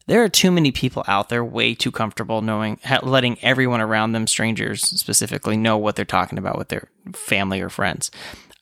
There 0.09 0.23
are 0.23 0.29
too 0.29 0.51
many 0.51 0.71
people 0.71 1.05
out 1.09 1.29
there 1.29 1.45
way 1.45 1.75
too 1.75 1.91
comfortable 1.91 2.43
knowing, 2.43 2.79
letting 3.03 3.39
everyone 3.43 3.81
around 3.81 4.13
them, 4.13 4.27
strangers 4.27 4.83
specifically, 4.83 5.57
know 5.57 5.79
what 5.79 5.97
they're 5.97 6.05
talking 6.05 6.39
about 6.39 6.59
with 6.59 6.69
their 6.69 6.89
family 7.13 7.61
or 7.61 7.69
friends. 7.69 8.11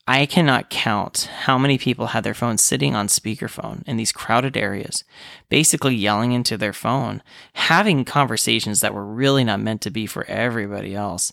I 0.06 0.26
cannot 0.26 0.68
count 0.68 1.30
how 1.44 1.56
many 1.56 1.78
people 1.78 2.08
had 2.08 2.24
their 2.24 2.34
phones 2.34 2.62
sitting 2.62 2.94
on 2.94 3.06
speakerphone 3.06 3.82
in 3.86 3.96
these 3.96 4.12
crowded 4.12 4.54
areas, 4.54 5.02
basically 5.48 5.94
yelling 5.94 6.32
into 6.32 6.58
their 6.58 6.74
phone, 6.74 7.22
having 7.54 8.04
conversations 8.04 8.80
that 8.80 8.92
were 8.92 9.06
really 9.06 9.44
not 9.44 9.60
meant 9.60 9.80
to 9.82 9.90
be 9.90 10.04
for 10.04 10.24
everybody 10.26 10.94
else. 10.94 11.32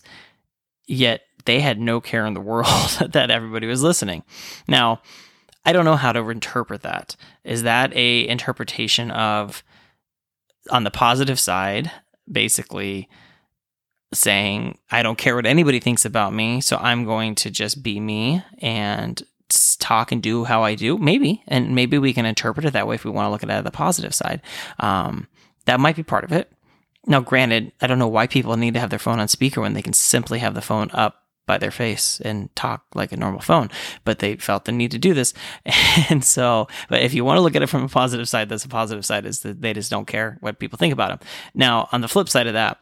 Yet 0.86 1.20
they 1.44 1.60
had 1.60 1.78
no 1.78 2.00
care 2.00 2.24
in 2.24 2.32
the 2.32 2.40
world 2.52 2.98
that 3.10 3.30
everybody 3.30 3.66
was 3.66 3.82
listening. 3.82 4.22
Now, 4.66 5.02
I 5.66 5.72
don't 5.72 5.84
know 5.84 5.96
how 5.96 6.12
to 6.12 6.30
interpret 6.30 6.82
that. 6.82 7.14
Is 7.44 7.64
that 7.64 7.94
a 7.94 8.26
interpretation 8.26 9.10
of 9.10 9.62
on 10.70 10.84
the 10.84 10.90
positive 10.90 11.38
side, 11.38 11.90
basically 12.30 13.08
saying, 14.12 14.78
I 14.90 15.02
don't 15.02 15.18
care 15.18 15.34
what 15.34 15.46
anybody 15.46 15.80
thinks 15.80 16.04
about 16.04 16.32
me, 16.32 16.60
so 16.60 16.76
I'm 16.76 17.04
going 17.04 17.34
to 17.36 17.50
just 17.50 17.82
be 17.82 17.98
me 18.00 18.42
and 18.58 19.22
talk 19.78 20.12
and 20.12 20.22
do 20.22 20.44
how 20.44 20.62
I 20.62 20.74
do. 20.74 20.98
Maybe, 20.98 21.42
and 21.48 21.74
maybe 21.74 21.98
we 21.98 22.12
can 22.12 22.26
interpret 22.26 22.66
it 22.66 22.72
that 22.72 22.86
way 22.86 22.94
if 22.94 23.04
we 23.04 23.10
want 23.10 23.26
to 23.26 23.30
look 23.30 23.42
at 23.42 23.50
it 23.50 23.52
at 23.52 23.64
the 23.64 23.70
positive 23.70 24.14
side. 24.14 24.40
Um, 24.78 25.28
that 25.66 25.80
might 25.80 25.96
be 25.96 26.02
part 26.02 26.24
of 26.24 26.32
it. 26.32 26.50
Now, 27.06 27.20
granted, 27.20 27.72
I 27.80 27.86
don't 27.86 27.98
know 27.98 28.08
why 28.08 28.26
people 28.26 28.56
need 28.56 28.74
to 28.74 28.80
have 28.80 28.90
their 28.90 28.98
phone 28.98 29.18
on 29.18 29.28
speaker 29.28 29.60
when 29.60 29.72
they 29.72 29.82
can 29.82 29.92
simply 29.92 30.38
have 30.38 30.54
the 30.54 30.60
phone 30.60 30.90
up 30.92 31.22
by 31.46 31.58
their 31.58 31.72
face 31.72 32.20
and 32.20 32.54
talk 32.54 32.84
like 32.94 33.10
a 33.10 33.16
normal 33.16 33.40
phone, 33.40 33.68
but 34.04 34.20
they 34.20 34.36
felt 34.36 34.64
the 34.64 34.72
need 34.72 34.92
to 34.92 34.98
do 34.98 35.14
this. 35.14 35.34
And 36.08 36.24
so, 36.24 36.68
but 36.88 37.02
if 37.02 37.12
you 37.14 37.24
want 37.24 37.36
to 37.36 37.42
look 37.42 37.54
at 37.54 37.62
it 37.62 37.68
from 37.68 37.84
a 37.84 37.88
positive 37.88 38.28
side, 38.28 38.48
that's 38.48 38.64
a 38.64 38.68
positive 38.68 39.04
side 39.04 39.26
is 39.26 39.40
that 39.40 39.60
they 39.60 39.72
just 39.72 39.90
don't 39.90 40.06
care 40.06 40.38
what 40.40 40.58
people 40.58 40.78
think 40.78 40.92
about 40.92 41.08
them. 41.08 41.28
Now, 41.54 41.88
on 41.92 42.00
the 42.00 42.08
flip 42.08 42.28
side 42.28 42.46
of 42.46 42.54
that, 42.54 42.78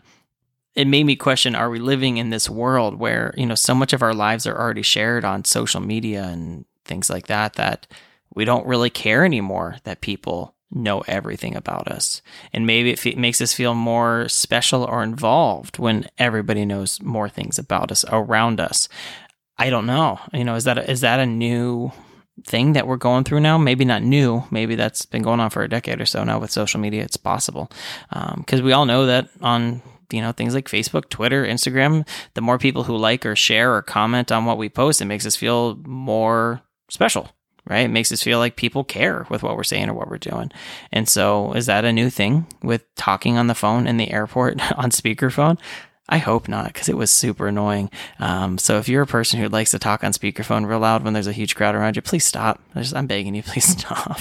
it 0.74 0.86
made 0.86 1.04
me 1.04 1.16
question 1.16 1.54
are 1.54 1.70
we 1.70 1.78
living 1.78 2.16
in 2.16 2.30
this 2.30 2.48
world 2.48 2.98
where, 2.98 3.34
you 3.36 3.46
know, 3.46 3.54
so 3.54 3.74
much 3.74 3.92
of 3.92 4.02
our 4.02 4.14
lives 4.14 4.46
are 4.46 4.58
already 4.58 4.82
shared 4.82 5.24
on 5.24 5.44
social 5.44 5.80
media 5.80 6.24
and 6.24 6.64
things 6.84 7.10
like 7.10 7.26
that 7.26 7.54
that 7.54 7.86
we 8.34 8.44
don't 8.44 8.66
really 8.66 8.90
care 8.90 9.24
anymore 9.24 9.76
that 9.84 10.00
people 10.00 10.54
know 10.70 11.00
everything 11.08 11.56
about 11.56 11.88
us. 11.88 12.22
And 12.52 12.66
maybe 12.66 12.92
it 12.92 13.18
makes 13.18 13.40
us 13.40 13.52
feel 13.52 13.74
more 13.74 14.28
special 14.28 14.84
or 14.84 15.02
involved 15.02 15.78
when 15.78 16.08
everybody 16.16 16.64
knows 16.64 17.02
more 17.02 17.28
things 17.28 17.58
about 17.58 17.90
us 17.90 18.04
around 18.08 18.60
us. 18.60 18.88
I 19.58 19.68
don't 19.68 19.86
know. 19.86 20.20
You 20.32 20.44
know, 20.44 20.54
is 20.54 20.64
that 20.64 20.78
a, 20.78 20.88
is 20.88 21.00
that 21.00 21.18
a 21.18 21.26
new 21.26 21.90
thing 22.44 22.74
that 22.74 22.86
we're 22.86 22.96
going 22.96 23.24
through 23.24 23.40
now? 23.40 23.58
Maybe 23.58 23.84
not 23.84 24.02
new. 24.02 24.44
Maybe 24.50 24.76
that's 24.76 25.04
been 25.04 25.22
going 25.22 25.40
on 25.40 25.50
for 25.50 25.62
a 25.62 25.68
decade 25.68 26.00
or 26.00 26.06
so 26.06 26.22
now 26.22 26.38
with 26.38 26.52
social 26.52 26.80
media. 26.80 27.02
It's 27.02 27.16
possible 27.16 27.70
because 28.08 28.60
um, 28.60 28.64
we 28.64 28.72
all 28.72 28.86
know 28.86 29.06
that 29.06 29.28
on 29.42 29.82
you 30.12 30.20
know 30.20 30.32
things 30.32 30.54
like 30.54 30.68
Facebook, 30.68 31.08
Twitter, 31.08 31.44
Instagram, 31.44 32.06
the 32.34 32.40
more 32.40 32.58
people 32.58 32.84
who 32.84 32.96
like 32.96 33.24
or 33.26 33.36
share 33.36 33.74
or 33.74 33.82
comment 33.82 34.30
on 34.32 34.44
what 34.44 34.58
we 34.58 34.68
post, 34.68 35.00
it 35.00 35.06
makes 35.06 35.26
us 35.26 35.36
feel 35.36 35.76
more 35.86 36.62
special 36.88 37.30
right? 37.66 37.84
It 37.84 37.88
makes 37.88 38.10
us 38.10 38.22
feel 38.22 38.38
like 38.38 38.56
people 38.56 38.84
care 38.84 39.26
with 39.28 39.42
what 39.42 39.56
we're 39.56 39.62
saying 39.62 39.88
or 39.88 39.94
what 39.94 40.08
we're 40.08 40.18
doing. 40.18 40.50
And 40.92 41.08
so, 41.08 41.52
is 41.52 41.66
that 41.66 41.84
a 41.84 41.92
new 41.92 42.10
thing 42.10 42.46
with 42.62 42.84
talking 42.96 43.36
on 43.38 43.46
the 43.46 43.54
phone 43.54 43.86
in 43.86 43.96
the 43.96 44.10
airport 44.10 44.60
on 44.76 44.90
speakerphone? 44.90 45.58
I 46.08 46.18
hope 46.18 46.48
not, 46.48 46.72
because 46.72 46.88
it 46.88 46.96
was 46.96 47.12
super 47.12 47.46
annoying. 47.46 47.88
Um, 48.18 48.58
so 48.58 48.78
if 48.78 48.88
you're 48.88 49.04
a 49.04 49.06
person 49.06 49.38
who 49.38 49.48
likes 49.48 49.70
to 49.70 49.78
talk 49.78 50.02
on 50.02 50.12
speakerphone 50.12 50.66
real 50.66 50.80
loud 50.80 51.04
when 51.04 51.12
there's 51.12 51.28
a 51.28 51.32
huge 51.32 51.54
crowd 51.54 51.76
around 51.76 51.94
you, 51.94 52.02
please 52.02 52.26
stop. 52.26 52.60
I'm 52.74 53.06
begging 53.06 53.36
you, 53.36 53.42
please 53.44 53.78
stop. 53.78 54.18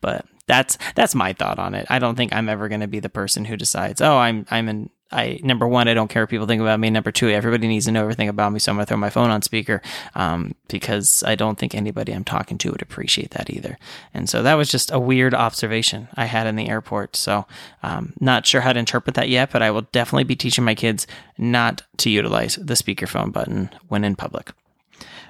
But 0.00 0.24
that's 0.46 0.78
that's 0.94 1.14
my 1.14 1.32
thought 1.32 1.58
on 1.58 1.74
it. 1.74 1.86
I 1.90 1.98
don't 1.98 2.14
think 2.14 2.32
I'm 2.32 2.48
ever 2.48 2.68
going 2.68 2.80
to 2.80 2.86
be 2.86 3.00
the 3.00 3.08
person 3.08 3.44
who 3.44 3.56
decides, 3.56 4.00
oh, 4.00 4.18
I'm 4.18 4.46
I'm 4.50 4.68
in 4.68 4.90
I 5.12 5.40
number 5.42 5.66
one, 5.66 5.88
I 5.88 5.94
don't 5.94 6.08
care 6.08 6.22
what 6.22 6.30
people 6.30 6.46
think 6.46 6.60
about 6.60 6.80
me. 6.80 6.90
Number 6.90 7.12
two, 7.12 7.28
everybody 7.28 7.68
needs 7.68 7.86
to 7.86 7.92
know 7.92 8.02
everything 8.02 8.28
about 8.28 8.52
me, 8.52 8.58
so 8.58 8.72
I'm 8.72 8.76
gonna 8.76 8.86
throw 8.86 8.96
my 8.96 9.10
phone 9.10 9.30
on 9.30 9.42
speaker 9.42 9.82
um, 10.14 10.54
because 10.68 11.22
I 11.26 11.34
don't 11.34 11.58
think 11.58 11.74
anybody 11.74 12.12
I'm 12.12 12.24
talking 12.24 12.58
to 12.58 12.70
would 12.70 12.82
appreciate 12.82 13.30
that 13.32 13.50
either. 13.50 13.78
And 14.14 14.28
so 14.28 14.42
that 14.42 14.54
was 14.54 14.70
just 14.70 14.90
a 14.90 14.98
weird 14.98 15.34
observation 15.34 16.08
I 16.14 16.24
had 16.24 16.46
in 16.46 16.56
the 16.56 16.68
airport. 16.68 17.16
So 17.16 17.46
um, 17.82 18.14
not 18.20 18.46
sure 18.46 18.62
how 18.62 18.72
to 18.72 18.78
interpret 18.78 19.14
that 19.16 19.28
yet, 19.28 19.50
but 19.52 19.62
I 19.62 19.70
will 19.70 19.82
definitely 19.92 20.24
be 20.24 20.36
teaching 20.36 20.64
my 20.64 20.74
kids 20.74 21.06
not 21.38 21.82
to 21.98 22.10
utilize 22.10 22.56
the 22.56 22.74
speakerphone 22.74 23.32
button 23.32 23.70
when 23.88 24.04
in 24.04 24.16
public. 24.16 24.52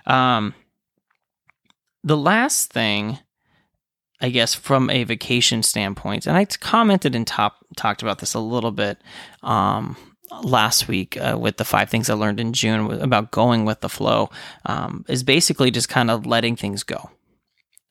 Um, 0.06 0.54
the 2.04 2.16
last 2.16 2.72
thing 2.72 3.18
I 4.22 4.30
guess 4.30 4.54
from 4.54 4.88
a 4.88 5.02
vacation 5.02 5.64
standpoint, 5.64 6.26
and 6.26 6.36
I 6.36 6.44
commented 6.44 7.16
and 7.16 7.26
top 7.26 7.56
talked 7.76 8.02
about 8.02 8.20
this 8.20 8.34
a 8.34 8.40
little 8.40 8.70
bit 8.70 9.02
um, 9.42 9.96
last 10.44 10.86
week 10.86 11.16
uh, 11.16 11.36
with 11.38 11.56
the 11.56 11.64
five 11.64 11.90
things 11.90 12.08
I 12.08 12.14
learned 12.14 12.38
in 12.38 12.52
June 12.52 12.90
about 13.02 13.32
going 13.32 13.64
with 13.64 13.80
the 13.80 13.88
flow, 13.88 14.30
um, 14.64 15.04
is 15.08 15.24
basically 15.24 15.72
just 15.72 15.88
kind 15.88 16.08
of 16.08 16.24
letting 16.24 16.54
things 16.54 16.84
go. 16.84 17.10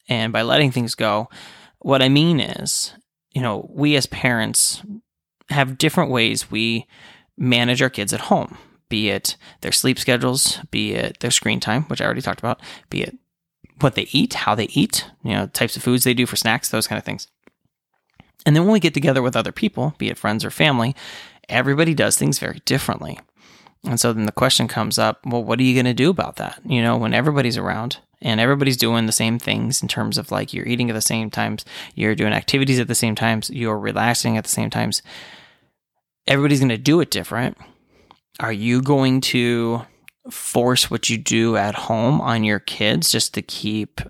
And 0.07 0.31
by 0.31 0.41
letting 0.41 0.71
things 0.71 0.95
go, 0.95 1.29
what 1.79 2.01
I 2.01 2.07
mean 2.07 2.39
is, 2.39 2.93
you 3.31 3.41
know, 3.41 3.69
we 3.69 3.97
as 3.97 4.05
parents 4.05 4.81
have 5.49 5.77
different 5.77 6.11
ways 6.11 6.49
we 6.49 6.87
manage 7.37 7.81
our 7.81 7.89
kids 7.89 8.13
at 8.13 8.21
home, 8.21 8.57
be 8.87 9.09
it 9.09 9.35
their 9.61 9.71
sleep 9.71 9.99
schedules, 9.99 10.59
be 10.71 10.93
it 10.93 11.19
their 11.19 11.31
screen 11.31 11.59
time, 11.59 11.83
which 11.83 12.01
I 12.01 12.05
already 12.05 12.21
talked 12.21 12.39
about, 12.39 12.61
be 12.89 13.01
it 13.01 13.17
what 13.81 13.95
they 13.95 14.07
eat, 14.11 14.33
how 14.33 14.55
they 14.55 14.67
eat, 14.71 15.05
you 15.23 15.31
know, 15.31 15.47
types 15.47 15.75
of 15.75 15.83
foods 15.83 16.03
they 16.03 16.13
do 16.13 16.25
for 16.25 16.35
snacks, 16.35 16.69
those 16.69 16.87
kind 16.87 16.97
of 16.97 17.05
things. 17.05 17.27
And 18.45 18.55
then 18.55 18.63
when 18.63 18.73
we 18.73 18.79
get 18.79 18.93
together 18.93 19.21
with 19.21 19.35
other 19.35 19.51
people, 19.51 19.93
be 19.97 20.09
it 20.09 20.17
friends 20.17 20.43
or 20.43 20.49
family, 20.49 20.95
everybody 21.47 21.93
does 21.93 22.17
things 22.17 22.39
very 22.39 22.61
differently. 22.65 23.19
And 23.83 23.99
so 23.99 24.13
then 24.13 24.25
the 24.25 24.31
question 24.31 24.67
comes 24.67 24.99
up, 24.99 25.25
well, 25.25 25.43
what 25.43 25.59
are 25.59 25.63
you 25.63 25.73
going 25.73 25.85
to 25.85 25.93
do 25.93 26.09
about 26.09 26.35
that? 26.35 26.59
You 26.65 26.81
know, 26.81 26.97
when 26.97 27.13
everybody's 27.13 27.57
around 27.57 27.97
and 28.21 28.39
everybody's 28.39 28.77
doing 28.77 29.07
the 29.07 29.11
same 29.11 29.39
things 29.39 29.81
in 29.81 29.87
terms 29.87 30.17
of 30.17 30.31
like 30.31 30.53
you're 30.53 30.67
eating 30.67 30.89
at 30.89 30.93
the 30.93 31.01
same 31.01 31.31
times, 31.31 31.65
you're 31.95 32.15
doing 32.15 32.33
activities 32.33 32.79
at 32.79 32.87
the 32.87 32.95
same 32.95 33.15
times, 33.15 33.49
you're 33.49 33.79
relaxing 33.79 34.37
at 34.37 34.43
the 34.43 34.49
same 34.49 34.69
times. 34.69 35.01
Everybody's 36.27 36.59
going 36.59 36.69
to 36.69 36.77
do 36.77 36.99
it 37.01 37.09
different. 37.09 37.57
Are 38.39 38.53
you 38.53 38.81
going 38.81 39.21
to 39.21 39.81
force 40.29 40.91
what 40.91 41.09
you 41.09 41.17
do 41.17 41.57
at 41.57 41.75
home 41.75 42.21
on 42.21 42.43
your 42.43 42.59
kids 42.59 43.11
just 43.11 43.33
to 43.33 43.41
keep 43.41 44.01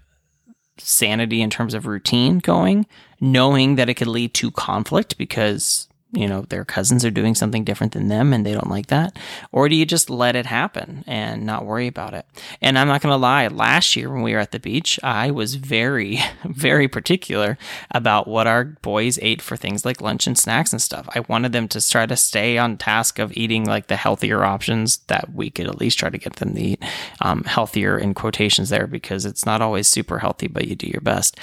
sanity 0.78 1.42
in 1.42 1.50
terms 1.50 1.74
of 1.74 1.86
routine 1.86 2.40
going, 2.40 2.86
knowing 3.20 3.76
that 3.76 3.90
it 3.90 3.96
could 3.96 4.08
lead 4.08 4.34
to 4.34 4.52
conflict 4.52 5.18
because 5.18 5.88
you 6.12 6.28
know 6.28 6.42
their 6.50 6.66
cousins 6.66 7.06
are 7.06 7.12
doing 7.12 7.36
something 7.36 7.64
different 7.64 7.94
than 7.94 8.08
them 8.08 8.34
and 8.34 8.46
they 8.46 8.54
don't 8.54 8.70
like 8.70 8.88
that? 8.88 9.18
Or 9.52 9.70
do 9.70 9.76
you 9.76 9.86
just 9.86 10.10
let 10.10 10.36
it 10.36 10.46
happen 10.46 11.04
and 11.08 11.46
not 11.46 11.66
worry 11.66 11.88
about 11.88 12.14
it? 12.14 12.26
And 12.62 12.78
i'm 12.78 12.88
not 12.88 13.02
going 13.02 13.14
to 13.14 13.18
lie 13.18 13.48
last 13.48 13.96
year 13.96 14.12
when 14.12 14.22
we 14.22 14.34
were 14.34 14.40
at 14.40 14.52
the 14.52 14.60
beach 14.60 15.00
i 15.04 15.32
was 15.32 15.56
very 15.56 16.20
very 16.46 16.88
particular 16.88 17.58
about 17.92 18.28
what 18.28 18.48
our 18.48 18.66
boys 18.66 19.20
ate 19.22 19.42
for 19.42 19.56
things 19.56 19.86
like 19.86 20.02
lunch 20.02 20.28
and 20.28 20.38
snacks 20.38 20.74
and 20.74 20.82
stuff. 20.82 21.08
I 21.16 21.22
wanted 21.22 21.52
them 21.52 21.68
to 21.70 21.90
try 21.90 22.06
to 22.06 22.16
stay 22.16 22.58
on 22.58 22.78
task 22.78 23.20
of 23.20 23.36
eating 23.36 23.66
like 23.66 23.88
the 23.88 23.96
healthier 23.96 24.44
options 24.44 24.98
that 25.08 25.34
we 25.34 25.50
could 25.50 25.68
at 25.68 25.80
least 25.80 26.00
try 26.00 26.10
to 26.10 26.18
get 26.18 26.38
them 26.38 26.56
to 26.56 26.62
eat 26.62 26.84
um, 27.22 27.44
healthier 27.44 27.98
in 27.98 28.14
quotations 28.14 28.70
there 28.70 28.88
because 28.88 29.26
it's 29.26 29.46
not 29.46 29.62
always 29.62 29.88
super 29.88 30.20
healthy 30.20 30.48
but 30.48 30.68
you 30.68 30.76
do 30.76 30.88
your 30.88 31.02
best 31.02 31.40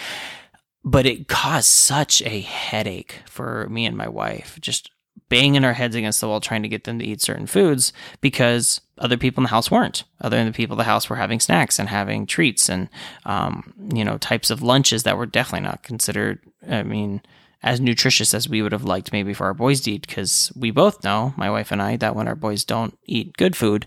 but 0.89 1.05
it 1.05 1.29
caused 1.29 1.69
such 1.69 2.23
a 2.23 2.41
headache 2.41 3.17
for 3.27 3.69
me 3.69 3.85
and 3.85 3.95
my 3.95 4.09
wife, 4.09 4.59
just 4.59 4.91
banging 5.29 5.63
our 5.63 5.75
heads 5.75 5.95
against 5.95 6.19
the 6.23 6.27
wall 6.27 6.41
trying 6.41 6.63
to 6.63 6.69
get 6.69 6.85
them 6.85 6.99
to 6.99 7.05
eat 7.05 7.21
certain 7.21 7.47
foods 7.47 7.93
because 8.23 8.81
other 8.97 9.19
people 9.19 9.43
in 9.43 9.45
the 9.45 9.51
house 9.51 9.71
weren't. 9.71 10.05
Other 10.23 10.39
than 10.39 10.47
the 10.47 10.53
people 10.53 10.77
in 10.77 10.79
the 10.79 10.85
house 10.85 11.11
were 11.11 11.17
having 11.17 11.41
snacks 11.41 11.79
and 11.79 11.91
having 11.91 12.25
treats 12.25 12.71
and, 12.71 12.89
um, 13.27 13.75
you 13.93 14.03
know, 14.03 14.17
types 14.17 14.51
of 14.51 14.63
lunches 14.63 15.03
that 15.03 15.19
were 15.19 15.27
definitely 15.27 15.69
not 15.69 15.83
considered, 15.83 16.41
I 16.67 16.83
mean, 16.85 17.21
as 17.63 17.83
nutritious 17.83 18.33
as 18.33 18.49
we 18.49 18.63
would 18.63 18.73
have 18.73 18.85
liked 18.85 19.13
maybe 19.13 19.35
for 19.35 19.45
our 19.45 19.53
boys 19.53 19.83
to 19.83 19.93
eat 19.93 20.07
because 20.07 20.51
we 20.57 20.71
both 20.71 21.05
know, 21.05 21.35
my 21.37 21.51
wife 21.51 21.71
and 21.71 21.83
I, 21.83 21.97
that 21.97 22.17
when 22.17 22.29
our 22.29 22.37
boys 22.37 22.65
don't 22.65 22.99
eat 23.05 23.37
good 23.37 23.55
food, 23.55 23.87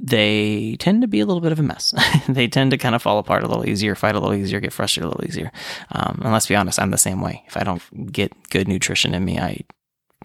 they 0.00 0.76
tend 0.78 1.02
to 1.02 1.08
be 1.08 1.20
a 1.20 1.26
little 1.26 1.40
bit 1.40 1.52
of 1.52 1.58
a 1.58 1.62
mess. 1.62 1.92
they 2.28 2.46
tend 2.46 2.70
to 2.70 2.78
kind 2.78 2.94
of 2.94 3.02
fall 3.02 3.18
apart 3.18 3.42
a 3.42 3.48
little 3.48 3.68
easier, 3.68 3.94
fight 3.94 4.14
a 4.14 4.20
little 4.20 4.34
easier, 4.34 4.60
get 4.60 4.72
frustrated 4.72 5.06
a 5.06 5.08
little 5.08 5.28
easier. 5.28 5.50
Um, 5.90 6.20
and 6.22 6.32
let's 6.32 6.46
be 6.46 6.56
honest, 6.56 6.80
I'm 6.80 6.90
the 6.90 6.98
same 6.98 7.20
way. 7.20 7.44
If 7.46 7.56
I 7.56 7.64
don't 7.64 8.12
get 8.12 8.32
good 8.50 8.68
nutrition 8.68 9.14
in 9.14 9.24
me, 9.24 9.38
I 9.38 9.60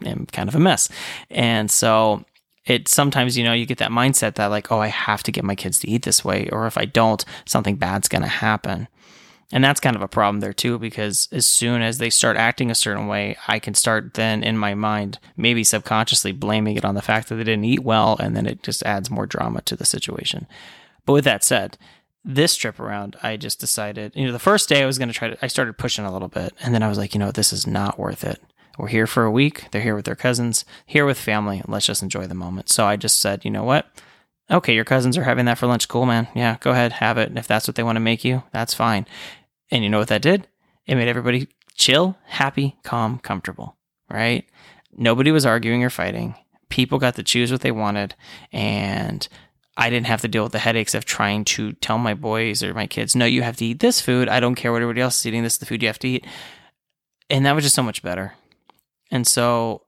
am 0.05 0.27
kind 0.27 0.47
of 0.47 0.55
a 0.55 0.59
mess. 0.59 0.89
And 1.29 1.71
so 1.71 2.23
it 2.65 2.87
sometimes, 2.87 3.37
you 3.37 3.43
know, 3.43 3.53
you 3.53 3.65
get 3.65 3.79
that 3.79 3.91
mindset 3.91 4.35
that 4.35 4.47
like, 4.47 4.71
oh, 4.71 4.79
I 4.79 4.87
have 4.87 5.23
to 5.23 5.31
get 5.31 5.43
my 5.43 5.55
kids 5.55 5.79
to 5.79 5.89
eat 5.89 6.03
this 6.03 6.23
way, 6.23 6.49
or 6.51 6.67
if 6.67 6.77
I 6.77 6.85
don't, 6.85 7.23
something 7.45 7.75
bad's 7.75 8.07
going 8.07 8.21
to 8.21 8.27
happen. 8.27 8.87
And 9.51 9.63
that's 9.63 9.79
kind 9.79 9.95
of 9.95 10.01
a 10.01 10.07
problem 10.07 10.39
there 10.39 10.53
too, 10.53 10.79
because 10.79 11.27
as 11.31 11.45
soon 11.45 11.81
as 11.81 11.99
they 11.99 12.09
start 12.09 12.37
acting 12.37 12.71
a 12.71 12.75
certain 12.75 13.07
way, 13.07 13.37
I 13.47 13.59
can 13.59 13.75
start 13.75 14.15
then 14.15 14.43
in 14.43 14.57
my 14.57 14.73
mind, 14.73 15.19
maybe 15.37 15.63
subconsciously 15.63 16.31
blaming 16.31 16.75
it 16.75 16.85
on 16.85 16.95
the 16.95 17.01
fact 17.01 17.29
that 17.29 17.35
they 17.35 17.43
didn't 17.43 17.65
eat 17.65 17.83
well, 17.83 18.17
and 18.19 18.35
then 18.35 18.47
it 18.47 18.63
just 18.63 18.81
adds 18.83 19.11
more 19.11 19.27
drama 19.27 19.61
to 19.61 19.75
the 19.75 19.85
situation. 19.85 20.47
But 21.05 21.13
with 21.13 21.25
that 21.25 21.43
said, 21.43 21.77
this 22.25 22.55
trip 22.55 22.79
around, 22.79 23.15
I 23.21 23.37
just 23.37 23.59
decided, 23.59 24.15
you 24.15 24.25
know, 24.25 24.31
the 24.31 24.39
first 24.39 24.69
day 24.69 24.81
I 24.81 24.85
was 24.85 24.97
going 24.97 25.09
to 25.09 25.13
try 25.13 25.29
to, 25.29 25.37
I 25.43 25.47
started 25.47 25.77
pushing 25.77 26.05
a 26.05 26.11
little 26.13 26.29
bit, 26.29 26.53
and 26.61 26.73
then 26.73 26.81
I 26.81 26.87
was 26.87 26.97
like, 26.97 27.13
you 27.13 27.19
know, 27.19 27.31
this 27.31 27.51
is 27.53 27.67
not 27.67 27.99
worth 27.99 28.23
it. 28.23 28.41
We're 28.77 28.87
here 28.87 29.05
for 29.05 29.23
a 29.23 29.31
week. 29.31 29.67
They're 29.69 29.81
here 29.81 29.95
with 29.95 30.05
their 30.05 30.15
cousins, 30.15 30.65
here 30.85 31.05
with 31.05 31.19
family. 31.19 31.61
Let's 31.67 31.85
just 31.85 32.01
enjoy 32.01 32.25
the 32.25 32.33
moment. 32.33 32.69
So 32.69 32.85
I 32.85 32.95
just 32.95 33.19
said, 33.19 33.45
you 33.45 33.51
know 33.51 33.63
what? 33.63 33.87
Okay, 34.51 34.75
your 34.75 34.85
cousins 34.85 35.17
are 35.17 35.23
having 35.23 35.45
that 35.45 35.57
for 35.57 35.67
lunch. 35.67 35.87
Cool, 35.87 36.05
man. 36.05 36.27
Yeah, 36.35 36.57
go 36.59 36.71
ahead, 36.71 36.93
have 36.93 37.17
it. 37.17 37.31
If 37.37 37.47
that's 37.47 37.67
what 37.67 37.75
they 37.75 37.83
want 37.83 37.95
to 37.95 38.01
make 38.01 38.23
you, 38.23 38.43
that's 38.51 38.73
fine. 38.73 39.05
And 39.71 39.83
you 39.83 39.89
know 39.89 39.99
what 39.99 40.09
that 40.09 40.21
did? 40.21 40.47
It 40.85 40.95
made 40.95 41.07
everybody 41.07 41.47
chill, 41.75 42.17
happy, 42.25 42.77
calm, 42.83 43.19
comfortable, 43.19 43.77
right? 44.09 44.45
Nobody 44.95 45.31
was 45.31 45.45
arguing 45.45 45.83
or 45.83 45.89
fighting. 45.89 46.35
People 46.69 46.99
got 46.99 47.15
to 47.15 47.23
choose 47.23 47.51
what 47.51 47.61
they 47.61 47.71
wanted. 47.71 48.15
And 48.51 49.27
I 49.77 49.89
didn't 49.89 50.07
have 50.07 50.21
to 50.21 50.27
deal 50.27 50.43
with 50.43 50.51
the 50.51 50.59
headaches 50.59 50.93
of 50.93 51.05
trying 51.05 51.45
to 51.45 51.73
tell 51.73 51.97
my 51.97 52.13
boys 52.13 52.61
or 52.61 52.73
my 52.73 52.85
kids, 52.85 53.15
no, 53.15 53.25
you 53.25 53.41
have 53.41 53.57
to 53.57 53.65
eat 53.65 53.79
this 53.79 54.01
food. 54.01 54.27
I 54.29 54.39
don't 54.39 54.55
care 54.55 54.71
what 54.71 54.81
everybody 54.81 55.01
else 55.01 55.19
is 55.19 55.25
eating. 55.25 55.43
This 55.43 55.53
is 55.53 55.59
the 55.59 55.65
food 55.65 55.81
you 55.81 55.87
have 55.89 55.99
to 55.99 56.07
eat. 56.07 56.25
And 57.29 57.45
that 57.45 57.55
was 57.55 57.63
just 57.63 57.75
so 57.75 57.83
much 57.83 58.03
better. 58.03 58.33
And 59.09 59.25
so 59.25 59.82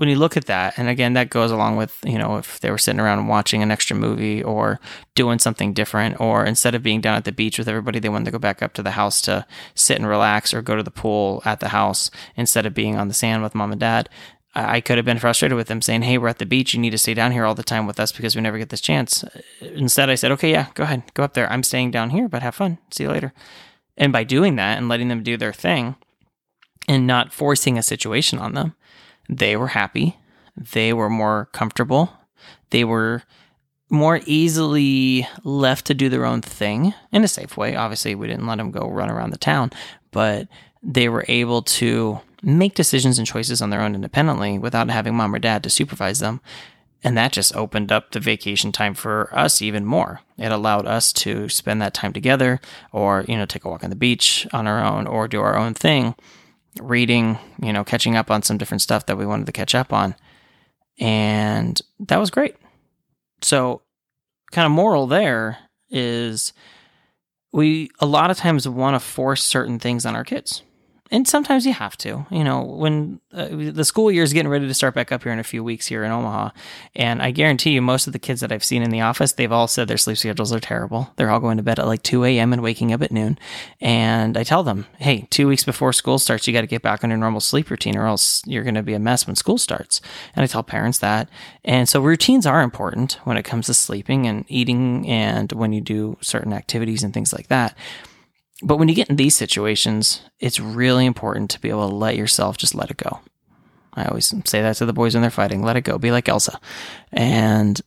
when 0.00 0.08
you 0.08 0.16
look 0.16 0.34
at 0.34 0.46
that, 0.46 0.78
and 0.78 0.88
again, 0.88 1.12
that 1.12 1.28
goes 1.28 1.50
along 1.50 1.76
with, 1.76 1.98
you 2.06 2.16
know, 2.16 2.38
if 2.38 2.58
they 2.60 2.70
were 2.70 2.78
sitting 2.78 3.00
around 3.00 3.26
watching 3.26 3.62
an 3.62 3.70
extra 3.70 3.94
movie 3.94 4.42
or 4.42 4.80
doing 5.14 5.38
something 5.38 5.74
different, 5.74 6.18
or 6.18 6.46
instead 6.46 6.74
of 6.74 6.82
being 6.82 7.02
down 7.02 7.16
at 7.16 7.26
the 7.26 7.32
beach 7.32 7.58
with 7.58 7.68
everybody, 7.68 7.98
they 7.98 8.08
wanted 8.08 8.24
to 8.24 8.30
go 8.30 8.38
back 8.38 8.62
up 8.62 8.72
to 8.72 8.82
the 8.82 8.92
house 8.92 9.20
to 9.20 9.44
sit 9.74 9.98
and 9.98 10.08
relax 10.08 10.54
or 10.54 10.62
go 10.62 10.74
to 10.74 10.82
the 10.82 10.90
pool 10.90 11.42
at 11.44 11.60
the 11.60 11.68
house 11.68 12.10
instead 12.34 12.64
of 12.64 12.72
being 12.72 12.96
on 12.96 13.08
the 13.08 13.14
sand 13.14 13.42
with 13.42 13.54
mom 13.54 13.72
and 13.72 13.80
dad. 13.80 14.08
I 14.54 14.80
could 14.80 14.96
have 14.96 15.04
been 15.04 15.18
frustrated 15.18 15.54
with 15.54 15.68
them 15.68 15.82
saying, 15.82 16.00
Hey, 16.00 16.16
we're 16.16 16.28
at 16.28 16.38
the 16.38 16.46
beach. 16.46 16.72
You 16.72 16.80
need 16.80 16.90
to 16.90 16.98
stay 16.98 17.12
down 17.12 17.32
here 17.32 17.44
all 17.44 17.54
the 17.54 17.62
time 17.62 17.86
with 17.86 18.00
us 18.00 18.10
because 18.10 18.34
we 18.34 18.40
never 18.40 18.56
get 18.56 18.70
this 18.70 18.80
chance. 18.80 19.22
Instead, 19.60 20.08
I 20.08 20.14
said, 20.14 20.32
Okay, 20.32 20.50
yeah, 20.50 20.68
go 20.72 20.84
ahead, 20.84 21.02
go 21.12 21.24
up 21.24 21.34
there. 21.34 21.52
I'm 21.52 21.62
staying 21.62 21.90
down 21.90 22.08
here, 22.08 22.26
but 22.26 22.40
have 22.40 22.54
fun. 22.54 22.78
See 22.90 23.04
you 23.04 23.10
later. 23.10 23.34
And 23.98 24.14
by 24.14 24.24
doing 24.24 24.56
that 24.56 24.78
and 24.78 24.88
letting 24.88 25.08
them 25.08 25.22
do 25.22 25.36
their 25.36 25.52
thing 25.52 25.96
and 26.88 27.06
not 27.06 27.34
forcing 27.34 27.76
a 27.76 27.82
situation 27.82 28.38
on 28.38 28.54
them, 28.54 28.74
they 29.30 29.56
were 29.56 29.68
happy. 29.68 30.16
They 30.56 30.92
were 30.92 31.08
more 31.08 31.48
comfortable. 31.52 32.12
They 32.70 32.84
were 32.84 33.22
more 33.88 34.20
easily 34.26 35.26
left 35.44 35.86
to 35.86 35.94
do 35.94 36.08
their 36.08 36.24
own 36.24 36.42
thing 36.42 36.94
in 37.12 37.24
a 37.24 37.28
safe 37.28 37.56
way. 37.56 37.76
Obviously, 37.76 38.14
we 38.14 38.26
didn't 38.26 38.46
let 38.46 38.58
them 38.58 38.70
go 38.70 38.88
run 38.88 39.10
around 39.10 39.30
the 39.30 39.38
town, 39.38 39.70
but 40.10 40.48
they 40.82 41.08
were 41.08 41.24
able 41.28 41.62
to 41.62 42.20
make 42.42 42.74
decisions 42.74 43.18
and 43.18 43.26
choices 43.26 43.62
on 43.62 43.70
their 43.70 43.80
own 43.80 43.94
independently 43.94 44.58
without 44.58 44.90
having 44.90 45.14
mom 45.14 45.34
or 45.34 45.38
dad 45.38 45.62
to 45.62 45.70
supervise 45.70 46.18
them. 46.18 46.40
And 47.02 47.16
that 47.16 47.32
just 47.32 47.56
opened 47.56 47.90
up 47.90 48.10
the 48.10 48.20
vacation 48.20 48.72
time 48.72 48.94
for 48.94 49.30
us 49.36 49.62
even 49.62 49.86
more. 49.86 50.20
It 50.36 50.52
allowed 50.52 50.86
us 50.86 51.12
to 51.14 51.48
spend 51.48 51.80
that 51.80 51.94
time 51.94 52.12
together 52.12 52.60
or, 52.92 53.24
you 53.26 53.36
know, 53.36 53.46
take 53.46 53.64
a 53.64 53.68
walk 53.68 53.84
on 53.84 53.90
the 53.90 53.96
beach 53.96 54.46
on 54.52 54.66
our 54.66 54.84
own 54.84 55.06
or 55.06 55.26
do 55.26 55.40
our 55.40 55.56
own 55.56 55.74
thing 55.74 56.14
reading, 56.78 57.38
you 57.62 57.72
know, 57.72 57.84
catching 57.84 58.16
up 58.16 58.30
on 58.30 58.42
some 58.42 58.58
different 58.58 58.82
stuff 58.82 59.06
that 59.06 59.18
we 59.18 59.26
wanted 59.26 59.46
to 59.46 59.52
catch 59.52 59.74
up 59.74 59.92
on. 59.92 60.14
And 60.98 61.80
that 62.00 62.18
was 62.18 62.30
great. 62.30 62.56
So, 63.42 63.82
kind 64.52 64.66
of 64.66 64.72
moral 64.72 65.06
there 65.06 65.58
is 65.88 66.52
we 67.52 67.90
a 68.00 68.06
lot 68.06 68.30
of 68.30 68.36
times 68.36 68.68
want 68.68 68.94
to 68.94 69.00
force 69.00 69.42
certain 69.42 69.78
things 69.78 70.04
on 70.04 70.14
our 70.14 70.24
kids 70.24 70.62
and 71.10 71.26
sometimes 71.26 71.66
you 71.66 71.72
have 71.72 71.96
to. 71.98 72.26
You 72.30 72.44
know, 72.44 72.62
when 72.62 73.20
uh, 73.32 73.48
the 73.50 73.84
school 73.84 74.10
year 74.10 74.22
is 74.22 74.32
getting 74.32 74.50
ready 74.50 74.68
to 74.68 74.74
start 74.74 74.94
back 74.94 75.10
up 75.10 75.22
here 75.22 75.32
in 75.32 75.38
a 75.38 75.44
few 75.44 75.64
weeks 75.64 75.86
here 75.86 76.04
in 76.04 76.10
Omaha, 76.10 76.50
and 76.94 77.20
I 77.20 77.30
guarantee 77.32 77.70
you, 77.70 77.82
most 77.82 78.06
of 78.06 78.12
the 78.12 78.18
kids 78.18 78.40
that 78.40 78.52
I've 78.52 78.64
seen 78.64 78.82
in 78.82 78.90
the 78.90 79.00
office, 79.00 79.32
they've 79.32 79.50
all 79.50 79.66
said 79.66 79.88
their 79.88 79.96
sleep 79.96 80.18
schedules 80.18 80.52
are 80.52 80.60
terrible. 80.60 81.12
They're 81.16 81.30
all 81.30 81.40
going 81.40 81.56
to 81.56 81.62
bed 81.62 81.78
at 81.78 81.86
like 81.86 82.02
2 82.02 82.24
a.m. 82.24 82.52
and 82.52 82.62
waking 82.62 82.92
up 82.92 83.02
at 83.02 83.10
noon. 83.10 83.38
And 83.80 84.36
I 84.36 84.44
tell 84.44 84.62
them, 84.62 84.86
hey, 84.98 85.26
two 85.30 85.48
weeks 85.48 85.64
before 85.64 85.92
school 85.92 86.18
starts, 86.18 86.46
you 86.46 86.52
got 86.52 86.60
to 86.62 86.66
get 86.66 86.82
back 86.82 87.02
on 87.02 87.10
your 87.10 87.18
normal 87.18 87.40
sleep 87.40 87.70
routine, 87.70 87.96
or 87.96 88.06
else 88.06 88.42
you're 88.46 88.64
going 88.64 88.74
to 88.74 88.82
be 88.82 88.94
a 88.94 89.00
mess 89.00 89.26
when 89.26 89.36
school 89.36 89.58
starts. 89.58 90.00
And 90.36 90.44
I 90.44 90.46
tell 90.46 90.62
parents 90.62 90.98
that. 90.98 91.28
And 91.64 91.88
so 91.88 92.00
routines 92.00 92.46
are 92.46 92.62
important 92.62 93.18
when 93.24 93.36
it 93.36 93.44
comes 93.44 93.66
to 93.66 93.74
sleeping 93.74 94.26
and 94.26 94.44
eating, 94.48 95.08
and 95.08 95.50
when 95.52 95.72
you 95.72 95.80
do 95.80 96.18
certain 96.20 96.52
activities 96.52 97.02
and 97.02 97.12
things 97.12 97.32
like 97.32 97.48
that. 97.48 97.76
But 98.62 98.76
when 98.76 98.88
you 98.88 98.94
get 98.94 99.08
in 99.08 99.16
these 99.16 99.36
situations, 99.36 100.22
it's 100.38 100.60
really 100.60 101.06
important 101.06 101.50
to 101.50 101.60
be 101.60 101.70
able 101.70 101.88
to 101.88 101.94
let 101.94 102.16
yourself 102.16 102.56
just 102.56 102.74
let 102.74 102.90
it 102.90 102.98
go. 102.98 103.20
I 103.94 104.04
always 104.04 104.32
say 104.44 104.62
that 104.62 104.76
to 104.76 104.86
the 104.86 104.92
boys 104.92 105.14
when 105.14 105.22
they're 105.22 105.30
fighting 105.30 105.62
let 105.62 105.76
it 105.76 105.82
go, 105.82 105.98
be 105.98 106.10
like 106.10 106.28
Elsa. 106.28 106.60
And 107.12 107.80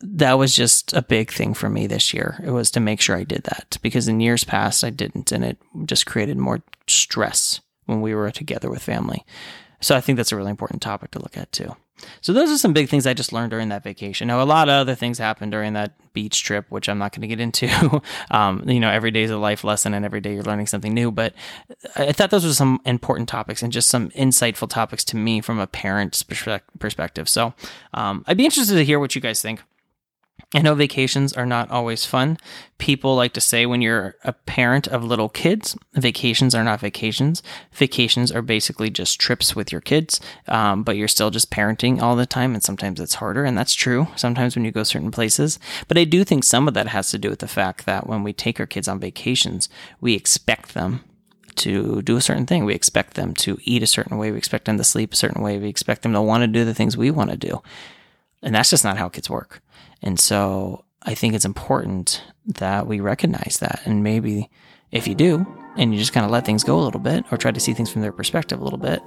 that 0.00 0.34
was 0.34 0.56
just 0.56 0.92
a 0.94 1.02
big 1.02 1.30
thing 1.30 1.54
for 1.54 1.68
me 1.68 1.86
this 1.86 2.14
year. 2.14 2.42
It 2.44 2.50
was 2.50 2.70
to 2.72 2.80
make 2.80 3.00
sure 3.00 3.16
I 3.16 3.24
did 3.24 3.44
that 3.44 3.78
because 3.82 4.08
in 4.08 4.20
years 4.20 4.44
past 4.44 4.82
I 4.82 4.90
didn't, 4.90 5.30
and 5.30 5.44
it 5.44 5.58
just 5.84 6.06
created 6.06 6.38
more 6.38 6.62
stress 6.86 7.60
when 7.84 8.00
we 8.00 8.14
were 8.14 8.30
together 8.30 8.70
with 8.70 8.82
family. 8.82 9.24
So 9.80 9.94
I 9.94 10.00
think 10.00 10.16
that's 10.16 10.32
a 10.32 10.36
really 10.36 10.50
important 10.50 10.82
topic 10.82 11.10
to 11.12 11.18
look 11.18 11.36
at 11.36 11.52
too. 11.52 11.76
So 12.20 12.32
those 12.32 12.50
are 12.50 12.58
some 12.58 12.72
big 12.72 12.88
things 12.88 13.06
I 13.06 13.14
just 13.14 13.32
learned 13.32 13.50
during 13.50 13.68
that 13.70 13.82
vacation. 13.82 14.28
Now 14.28 14.42
a 14.42 14.44
lot 14.44 14.68
of 14.68 14.74
other 14.74 14.94
things 14.94 15.18
happened 15.18 15.52
during 15.52 15.72
that 15.74 15.92
beach 16.12 16.42
trip, 16.42 16.66
which 16.68 16.88
I'm 16.88 16.98
not 16.98 17.12
going 17.12 17.22
to 17.22 17.28
get 17.28 17.40
into. 17.40 18.02
um, 18.30 18.68
you 18.68 18.80
know, 18.80 18.90
every 18.90 19.10
day 19.10 19.22
is 19.22 19.30
a 19.30 19.38
life 19.38 19.64
lesson, 19.64 19.94
and 19.94 20.04
every 20.04 20.20
day 20.20 20.34
you're 20.34 20.42
learning 20.42 20.66
something 20.66 20.92
new. 20.92 21.10
But 21.10 21.34
I 21.96 22.12
thought 22.12 22.30
those 22.30 22.44
were 22.44 22.52
some 22.52 22.80
important 22.84 23.28
topics 23.28 23.62
and 23.62 23.72
just 23.72 23.88
some 23.88 24.10
insightful 24.10 24.68
topics 24.68 25.04
to 25.04 25.16
me 25.16 25.40
from 25.40 25.58
a 25.58 25.66
parent's 25.66 26.22
perspective. 26.22 27.28
So 27.28 27.54
um, 27.94 28.24
I'd 28.26 28.36
be 28.36 28.44
interested 28.44 28.74
to 28.74 28.84
hear 28.84 28.98
what 28.98 29.14
you 29.14 29.20
guys 29.20 29.42
think. 29.42 29.62
I 30.52 30.62
know 30.62 30.74
vacations 30.74 31.32
are 31.32 31.46
not 31.46 31.70
always 31.70 32.04
fun. 32.04 32.36
People 32.78 33.14
like 33.14 33.32
to 33.34 33.40
say 33.40 33.66
when 33.66 33.82
you're 33.82 34.16
a 34.24 34.32
parent 34.32 34.88
of 34.88 35.04
little 35.04 35.28
kids, 35.28 35.76
vacations 35.94 36.56
are 36.56 36.64
not 36.64 36.80
vacations. 36.80 37.40
Vacations 37.72 38.32
are 38.32 38.42
basically 38.42 38.90
just 38.90 39.20
trips 39.20 39.54
with 39.54 39.70
your 39.70 39.80
kids, 39.80 40.20
um, 40.48 40.82
but 40.82 40.96
you're 40.96 41.06
still 41.06 41.30
just 41.30 41.52
parenting 41.52 42.02
all 42.02 42.16
the 42.16 42.26
time, 42.26 42.52
and 42.52 42.64
sometimes 42.64 42.98
it's 42.98 43.14
harder, 43.14 43.44
and 43.44 43.56
that's 43.56 43.74
true. 43.74 44.08
Sometimes 44.16 44.56
when 44.56 44.64
you 44.64 44.72
go 44.72 44.82
certain 44.82 45.12
places, 45.12 45.60
but 45.86 45.96
I 45.96 46.02
do 46.02 46.24
think 46.24 46.42
some 46.42 46.66
of 46.66 46.74
that 46.74 46.88
has 46.88 47.12
to 47.12 47.18
do 47.18 47.30
with 47.30 47.38
the 47.38 47.46
fact 47.46 47.86
that 47.86 48.08
when 48.08 48.24
we 48.24 48.32
take 48.32 48.58
our 48.58 48.66
kids 48.66 48.88
on 48.88 48.98
vacations, 48.98 49.68
we 50.00 50.14
expect 50.14 50.74
them 50.74 51.04
to 51.56 52.02
do 52.02 52.16
a 52.16 52.20
certain 52.20 52.46
thing. 52.46 52.64
We 52.64 52.74
expect 52.74 53.14
them 53.14 53.34
to 53.34 53.58
eat 53.62 53.84
a 53.84 53.86
certain 53.86 54.18
way. 54.18 54.32
We 54.32 54.38
expect 54.38 54.64
them 54.64 54.78
to 54.78 54.84
sleep 54.84 55.12
a 55.12 55.16
certain 55.16 55.42
way. 55.42 55.58
We 55.58 55.68
expect 55.68 56.02
them 56.02 56.12
to 56.14 56.22
want 56.22 56.42
to 56.42 56.48
do 56.48 56.64
the 56.64 56.74
things 56.74 56.96
we 56.96 57.10
want 57.10 57.30
to 57.30 57.36
do. 57.36 57.62
And 58.42 58.54
that's 58.54 58.70
just 58.70 58.84
not 58.84 58.96
how 58.96 59.08
kids 59.08 59.28
work. 59.28 59.60
And 60.02 60.18
so 60.18 60.84
I 61.02 61.14
think 61.14 61.34
it's 61.34 61.44
important 61.44 62.22
that 62.46 62.86
we 62.86 63.00
recognize 63.00 63.58
that. 63.60 63.82
And 63.84 64.02
maybe 64.02 64.50
if 64.90 65.06
you 65.06 65.14
do, 65.14 65.46
and 65.76 65.92
you 65.92 66.00
just 66.00 66.12
kind 66.12 66.24
of 66.24 66.32
let 66.32 66.44
things 66.44 66.64
go 66.64 66.78
a 66.78 66.82
little 66.82 67.00
bit 67.00 67.24
or 67.30 67.38
try 67.38 67.50
to 67.50 67.60
see 67.60 67.72
things 67.72 67.90
from 67.90 68.02
their 68.02 68.12
perspective 68.12 68.60
a 68.60 68.64
little 68.64 68.78
bit, 68.78 69.00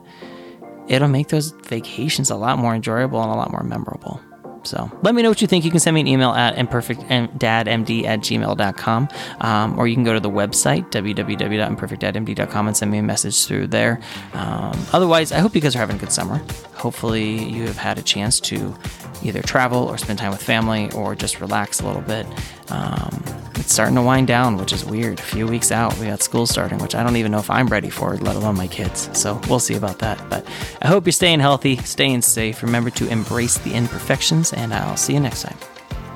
it'll 0.88 1.08
make 1.08 1.28
those 1.28 1.52
vacations 1.66 2.30
a 2.30 2.36
lot 2.36 2.58
more 2.58 2.74
enjoyable 2.74 3.22
and 3.22 3.32
a 3.32 3.36
lot 3.36 3.52
more 3.52 3.64
memorable. 3.64 4.22
So 4.64 4.92
let 5.02 5.16
me 5.16 5.22
know 5.22 5.30
what 5.30 5.42
you 5.42 5.48
think. 5.48 5.66
You 5.66 5.72
can 5.72 5.80
send 5.80 5.96
me 5.96 6.02
an 6.02 6.08
email 6.08 6.32
at 6.32 6.56
imperfectdadmd 6.56 8.06
at 8.06 8.20
gmail.com, 8.20 9.10
um, 9.42 9.80
or 9.80 9.88
you 9.88 9.96
can 9.96 10.04
go 10.04 10.14
to 10.14 10.20
the 10.20 10.30
website, 10.30 10.90
www.imperfectdadmd.com, 10.92 12.68
and 12.68 12.78
send 12.78 12.92
me 12.92 12.98
a 12.98 13.04
message 13.04 13.46
through 13.46 13.68
there. 13.68 14.00
Um, 14.34 14.74
otherwise, 14.94 15.32
I 15.32 15.40
hope 15.40 15.56
you 15.56 15.62
guys 15.62 15.76
are 15.76 15.80
having 15.80 15.98
a 15.98 16.00
good 16.00 16.12
summer. 16.12 16.42
Hopefully, 16.76 17.44
you 17.44 17.64
have 17.68 17.78
had 17.78 17.98
a 17.98 18.02
chance 18.02 18.40
to 18.42 18.76
either 19.24 19.42
travel 19.42 19.84
or 19.84 19.98
spend 19.98 20.20
time 20.20 20.32
with 20.32 20.42
family 20.42 20.92
or 20.92 21.16
just 21.16 21.40
relax 21.40 21.82
a 21.82 21.88
little 21.88 22.02
bit. 22.02 22.26
Um, 22.70 23.24
it's 23.58 23.74
starting 23.74 23.96
to 23.96 24.02
wind 24.02 24.28
down, 24.28 24.58
which 24.58 24.74
is 24.74 24.86
weird. 24.86 25.20
A 25.20 25.24
few 25.24 25.48
weeks 25.48 25.72
out, 25.72 25.98
we 26.00 26.08
got 26.08 26.22
school 26.22 26.46
starting, 26.48 26.80
which 26.80 26.96
I 26.96 27.04
don't 27.04 27.16
even 27.16 27.32
know 27.32 27.40
if 27.40 27.50
I'm 27.50 27.68
ready 27.68 27.90
for, 27.90 28.18
let 28.18 28.36
alone 28.36 28.56
my 28.56 28.68
kids. 28.68 29.10
So 29.18 29.40
we'll 29.50 29.60
see 29.60 29.76
about 29.76 30.00
that. 30.00 30.30
But 30.30 30.46
I 30.82 30.88
hope 30.88 31.06
you're 31.06 31.12
staying 31.12 31.40
healthy, 31.40 31.78
staying 31.78 32.22
safe. 32.22 32.64
Remember 32.64 32.90
to 32.92 33.08
embrace 33.08 33.58
the 33.58 33.74
imperfections, 33.74 34.54
and 34.54 34.74
I'll 34.74 34.98
see 34.98 35.14
you 35.14 35.20
next 35.20 35.44
time. 35.44 35.58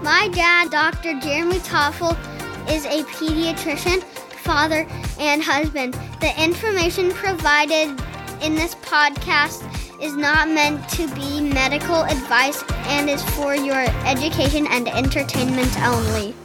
My 0.02 0.30
dad, 0.34 0.70
Dr. 0.70 1.20
Jeremy 1.20 1.60
Toffel, 1.60 2.18
is 2.70 2.86
a 2.86 3.04
pediatrician, 3.04 4.04
father, 4.44 4.88
and 5.20 5.42
husband. 5.42 5.94
The 6.22 6.34
information 6.42 7.12
provided 7.12 7.90
in 8.42 8.56
this 8.56 8.76
podcast 8.76 9.64
is 10.02 10.16
not 10.16 10.48
meant 10.48 10.88
to 10.90 11.08
be 11.16 11.42
medical 11.42 12.04
advice 12.04 12.64
and 12.88 13.10
is 13.10 13.24
for 13.32 13.56
your 13.56 13.86
education 14.06 14.68
and 14.70 14.88
entertainment 14.88 15.76
only. 15.82 16.36